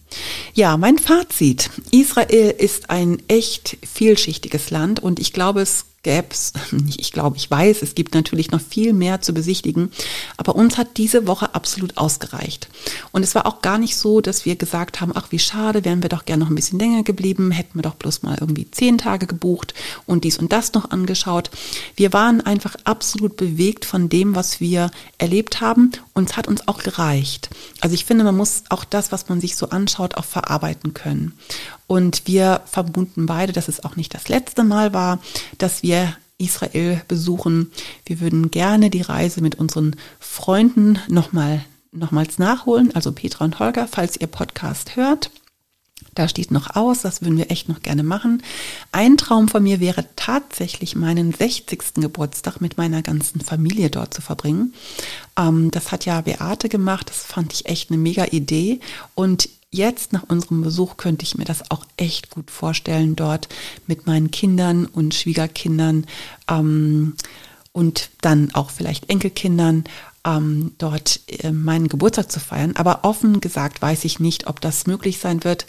[0.54, 1.70] Ja, mein Fazit.
[1.90, 6.52] Israel ist ein echt vielschichtiges Land und ich glaube, es gäbe es,
[6.96, 9.90] ich glaube, ich weiß, es gibt natürlich noch viel mehr zu besichtigen,
[10.36, 12.68] aber uns hat diese Woche absolut ausgereicht.
[13.12, 16.02] Und es war auch gar nicht so, dass wir gesagt haben, ach wie schade, wären
[16.02, 18.98] wir doch gerne noch ein bisschen länger geblieben, hätten wir doch bloß mal irgendwie zehn
[18.98, 19.74] Tage gebucht
[20.06, 21.50] und dies und das noch angeschaut.
[21.96, 26.66] Wir waren einfach absolut bewegt von dem, was wir erlebt haben und es hat uns
[26.68, 27.50] auch gereicht.
[27.80, 31.38] Also ich finde, man muss auch das, was man sich so anschaut, auch verarbeiten können.
[31.88, 35.18] Und wir vermuten beide, dass es auch nicht das letzte Mal war,
[35.56, 37.72] dass wir Israel besuchen.
[38.06, 43.88] Wir würden gerne die Reise mit unseren Freunden nochmal, nochmals nachholen, also Petra und Holger,
[43.88, 45.30] falls ihr Podcast hört.
[46.14, 48.42] Da steht noch aus, das würden wir echt noch gerne machen.
[48.92, 51.94] Ein Traum von mir wäre tatsächlich meinen 60.
[51.94, 54.74] Geburtstag mit meiner ganzen Familie dort zu verbringen.
[55.38, 58.80] Ähm, das hat ja Beate gemacht, das fand ich echt eine mega Idee.
[59.14, 63.48] Und jetzt nach unserem Besuch könnte ich mir das auch echt gut vorstellen, dort
[63.86, 66.06] mit meinen Kindern und Schwiegerkindern
[66.48, 67.14] ähm,
[67.72, 69.84] und dann auch vielleicht Enkelkindern
[70.28, 72.74] ähm, dort äh, meinen Geburtstag zu feiern.
[72.76, 75.66] Aber offen gesagt weiß ich nicht, ob das möglich sein wird.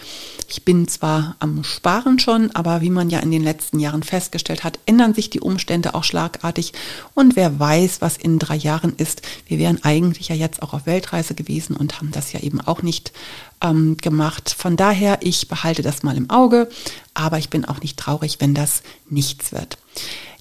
[0.48, 4.64] Ich bin zwar am Sparen schon, aber wie man ja in den letzten Jahren festgestellt
[4.64, 6.74] hat, ändern sich die Umstände auch schlagartig.
[7.14, 9.22] Und wer weiß, was in drei Jahren ist.
[9.46, 12.82] Wir wären eigentlich ja jetzt auch auf Weltreise gewesen und haben das ja eben auch
[12.82, 13.12] nicht
[13.62, 14.56] ähm, gemacht.
[14.58, 16.70] Von daher, ich behalte das mal im Auge,
[17.14, 19.78] aber ich bin auch nicht traurig, wenn das nichts wird.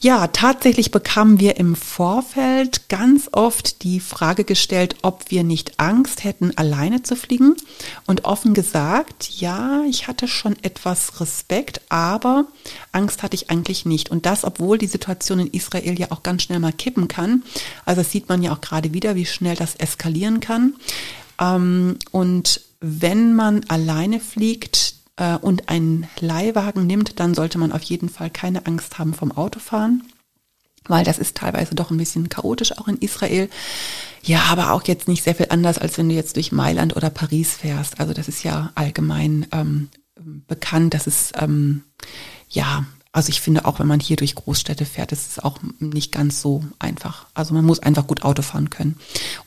[0.00, 6.22] Ja, tatsächlich bekamen wir im Vorfeld ganz oft die Frage gestellt, ob wir nicht Angst
[6.22, 7.56] hätten, alleine zu fliegen.
[8.06, 12.46] Und offen gesagt, ja, ich hatte schon etwas Respekt, aber
[12.92, 14.08] Angst hatte ich eigentlich nicht.
[14.08, 17.42] Und das, obwohl die Situation in Israel ja auch ganz schnell mal kippen kann.
[17.84, 20.74] Also das sieht man ja auch gerade wieder, wie schnell das eskalieren kann.
[21.40, 27.82] Ähm, und wenn man alleine fliegt, äh, und einen Leihwagen nimmt, dann sollte man auf
[27.82, 30.04] jeden Fall keine Angst haben vom Autofahren,
[30.86, 33.50] weil das ist teilweise doch ein bisschen chaotisch auch in Israel.
[34.22, 37.10] Ja, aber auch jetzt nicht sehr viel anders, als wenn du jetzt durch Mailand oder
[37.10, 38.00] Paris fährst.
[38.00, 39.88] Also das ist ja allgemein ähm,
[40.46, 41.82] bekannt, dass es ähm,
[42.48, 42.86] ja
[43.18, 46.40] also ich finde auch, wenn man hier durch Großstädte fährt, ist es auch nicht ganz
[46.40, 47.26] so einfach.
[47.34, 48.94] Also man muss einfach gut Auto fahren können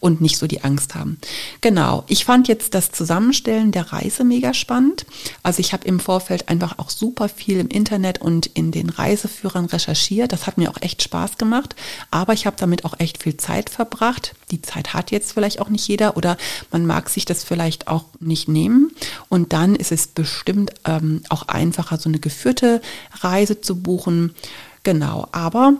[0.01, 1.19] und nicht so die Angst haben.
[1.61, 2.03] Genau.
[2.09, 5.05] Ich fand jetzt das Zusammenstellen der Reise mega spannend.
[5.41, 9.67] Also ich habe im Vorfeld einfach auch super viel im Internet und in den Reiseführern
[9.67, 10.33] recherchiert.
[10.33, 11.73] Das hat mir auch echt Spaß gemacht.
[12.11, 14.35] Aber ich habe damit auch echt viel Zeit verbracht.
[14.51, 16.35] Die Zeit hat jetzt vielleicht auch nicht jeder oder
[16.71, 18.91] man mag sich das vielleicht auch nicht nehmen.
[19.29, 22.81] Und dann ist es bestimmt ähm, auch einfacher, so eine geführte
[23.21, 24.35] Reise zu buchen.
[24.83, 25.73] Genau, aber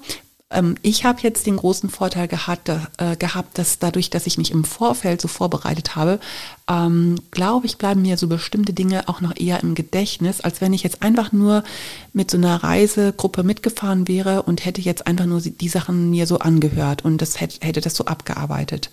[0.51, 4.51] ähm, ich habe jetzt den großen Vorteil gehabt, äh, gehabt, dass dadurch, dass ich mich
[4.51, 6.19] im Vorfeld so vorbereitet habe,
[6.71, 10.71] ähm, glaube ich, bleiben mir so bestimmte Dinge auch noch eher im Gedächtnis, als wenn
[10.71, 11.65] ich jetzt einfach nur
[12.13, 16.39] mit so einer Reisegruppe mitgefahren wäre und hätte jetzt einfach nur die Sachen mir so
[16.39, 18.89] angehört und das hätte, hätte das so abgearbeitet.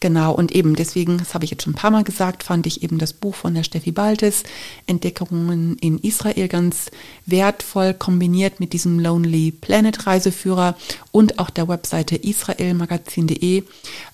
[0.00, 2.82] Genau, und eben deswegen, das habe ich jetzt schon ein paar Mal gesagt, fand ich
[2.82, 4.44] eben das Buch von der Steffi Baltes,
[4.86, 6.90] Entdeckungen in Israel, ganz
[7.26, 10.74] wertvoll kombiniert mit diesem Lonely Planet Reiseführer
[11.12, 13.64] und auch der Webseite israelmagazin.de.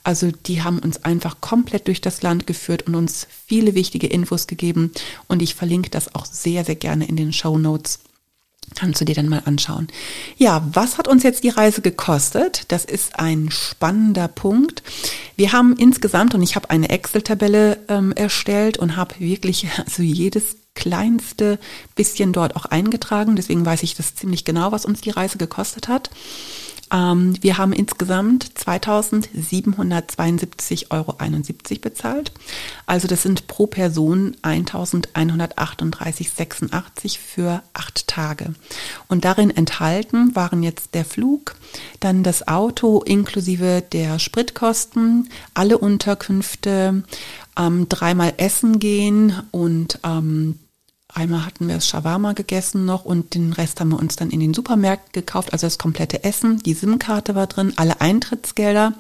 [0.03, 4.47] Also die haben uns einfach komplett durch das Land geführt und uns viele wichtige Infos
[4.47, 4.93] gegeben
[5.29, 8.01] und ich verlinke das auch sehr, sehr gerne in den Show Notes.
[8.75, 9.87] Kannst du dir dann mal anschauen.
[10.37, 12.65] Ja, was hat uns jetzt die Reise gekostet?
[12.69, 14.83] Das ist ein spannender Punkt.
[15.37, 20.57] Wir haben insgesamt, und ich habe eine Excel-Tabelle ähm, erstellt und habe wirklich also jedes
[20.75, 21.59] kleinste
[21.95, 23.37] bisschen dort auch eingetragen.
[23.37, 26.11] Deswegen weiß ich das ziemlich genau, was uns die Reise gekostet hat.
[26.93, 31.17] Ähm, wir haben insgesamt 2.772,71 Euro
[31.81, 32.33] bezahlt.
[32.87, 38.55] Also das sind pro Person 1.138,86 für acht Tage.
[39.09, 41.57] Und darin enthalten waren jetzt der Flug,
[42.01, 47.03] dann das Auto inklusive der Spritkosten, alle Unterkünfte,
[47.59, 50.59] ähm, dreimal essen gehen und ähm,
[51.17, 54.39] Einmal hatten wir das Shawarma gegessen noch und den Rest haben wir uns dann in
[54.39, 55.55] den Supermärkten gekauft.
[55.55, 58.93] Also das komplette Essen, die SIM-Karte war drin, alle Eintrittsgelder,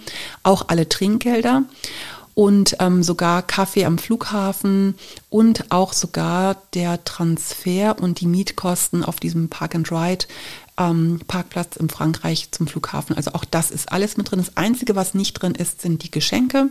[0.42, 1.64] auch alle Trinkgelder
[2.32, 4.94] und ähm, sogar Kaffee am Flughafen
[5.28, 10.24] und auch sogar der Transfer und die Mietkosten auf diesem Park and Ride
[10.78, 13.14] ähm, Parkplatz in Frankreich zum Flughafen.
[13.14, 14.38] Also auch das ist alles mit drin.
[14.38, 16.70] Das Einzige, was nicht drin ist, sind die Geschenke.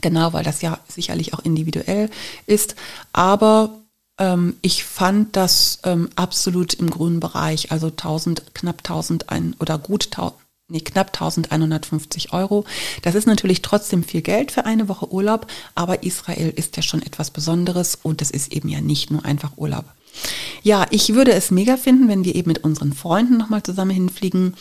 [0.00, 2.08] Genau, weil das ja sicherlich auch individuell
[2.46, 2.76] ist.
[3.12, 3.80] Aber
[4.18, 9.78] ähm, ich fand das ähm, absolut im grünen Bereich, also 1000, knapp 1000 ein, oder
[9.78, 10.34] gut 1000,
[10.68, 12.64] nee, knapp 1150 Euro.
[13.02, 17.02] Das ist natürlich trotzdem viel Geld für eine Woche Urlaub, aber Israel ist ja schon
[17.02, 19.86] etwas Besonderes und es ist eben ja nicht nur einfach Urlaub.
[20.62, 24.54] Ja, ich würde es mega finden, wenn wir eben mit unseren Freunden nochmal zusammen hinfliegen.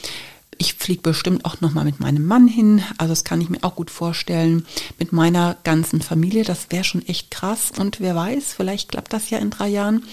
[0.58, 2.84] Ich fliege bestimmt auch nochmal mit meinem Mann hin.
[2.98, 4.66] Also das kann ich mir auch gut vorstellen.
[5.00, 6.44] Mit meiner ganzen Familie.
[6.44, 7.72] Das wäre schon echt krass.
[7.78, 10.04] Und wer weiß, vielleicht klappt das ja in drei Jahren.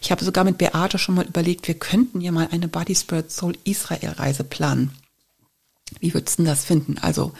[0.00, 3.30] Ich habe sogar mit Beate schon mal überlegt, wir könnten ja mal eine Body Spirit
[3.30, 4.90] Soul Israel Reise planen.
[6.00, 6.98] Wie würdest du das finden?
[6.98, 7.32] Also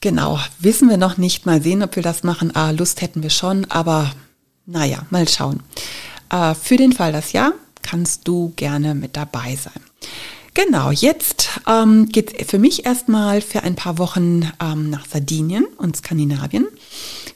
[0.00, 1.46] genau, wissen wir noch nicht.
[1.46, 2.54] Mal sehen, ob wir das machen.
[2.54, 4.12] Ah, Lust hätten wir schon, aber
[4.66, 5.62] naja, mal schauen.
[6.30, 9.82] Äh, für den Fall das ja, kannst du gerne mit dabei sein.
[10.56, 15.98] Genau, jetzt ähm, geht für mich erstmal für ein paar Wochen ähm, nach Sardinien und
[15.98, 16.66] Skandinavien.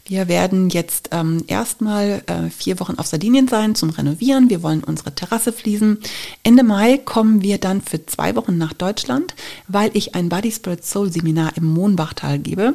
[0.06, 4.48] Wir werden jetzt ähm, erstmal äh, vier Wochen auf Sardinien sein zum Renovieren.
[4.48, 5.98] Wir wollen unsere Terrasse fließen.
[6.44, 9.34] Ende Mai kommen wir dann für zwei Wochen nach Deutschland,
[9.68, 12.74] weil ich ein Body Spirit Soul Seminar im Mohnbachtal gebe.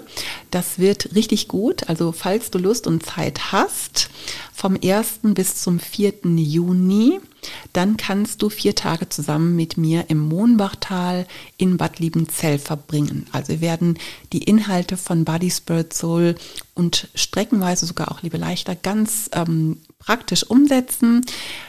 [0.52, 1.90] Das wird richtig gut.
[1.90, 4.12] Also falls du Lust und Zeit hast,
[4.54, 5.22] vom 1.
[5.24, 6.14] bis zum 4.
[6.24, 7.20] Juni
[7.74, 11.28] dann kannst du vier Tage zusammen mit mir im Mohnbachtal
[11.58, 13.28] in Bad Liebenzell verbringen.
[13.32, 13.98] Also wir werden
[14.34, 16.36] die Inhalte von Body Spirit Soul
[16.74, 21.26] und streckenweise sogar auch Liebe Leichter ganz ähm, praktisch umsetzen.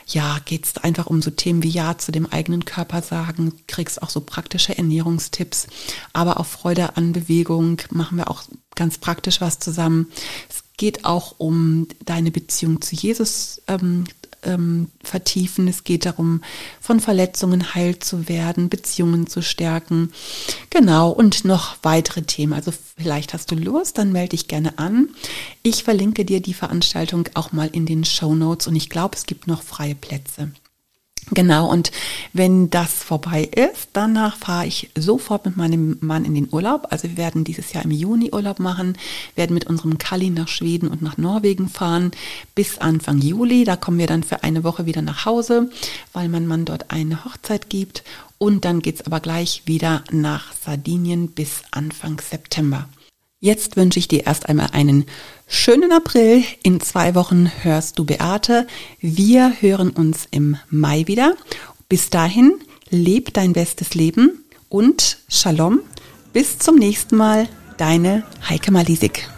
[0.07, 4.03] Ja, geht es einfach um so Themen wie Ja zu dem eigenen Körper sagen, kriegst
[4.03, 5.69] auch so praktische Ernährungstipps,
[6.13, 8.43] aber auch Freude an Bewegung, machen wir auch
[8.75, 10.09] ganz praktisch was zusammen.
[10.49, 14.05] Es geht auch um deine Beziehung zu Jesus ähm,
[14.47, 15.69] ähm, vertiefen.
[15.69, 16.43] Es geht darum,
[16.81, 20.13] von Verletzungen heil zu werden, Beziehungen zu stärken.
[20.71, 22.53] Genau, und noch weitere Themen.
[22.53, 25.11] Also vielleicht hast du Lust, dann melde dich gerne an.
[25.63, 29.27] Ich verlinke dir die Veranstaltung auch mal in den Show Notes und ich glaube, es
[29.27, 30.51] gibt noch freie Plätze.
[31.33, 31.91] Genau, und
[32.33, 36.87] wenn das vorbei ist, danach fahre ich sofort mit meinem Mann in den Urlaub.
[36.91, 38.97] Also wir werden dieses Jahr im Juni Urlaub machen,
[39.35, 42.13] werden mit unserem Kali nach Schweden und nach Norwegen fahren
[42.55, 43.65] bis Anfang Juli.
[43.65, 45.69] Da kommen wir dann für eine Woche wieder nach Hause,
[46.13, 48.05] weil mein Mann dort eine Hochzeit gibt.
[48.39, 52.89] Und dann geht's aber gleich wieder nach Sardinien bis Anfang September.
[53.47, 55.05] Jetzt wünsche ich dir erst einmal einen
[55.47, 56.43] schönen April.
[56.65, 58.67] In zwei Wochen hörst du Beate.
[59.01, 61.37] Wir hören uns im Mai wieder.
[61.89, 62.55] Bis dahin,
[62.91, 65.79] leb dein bestes Leben und Shalom.
[66.33, 69.29] Bis zum nächsten Mal, deine Heike Malisik.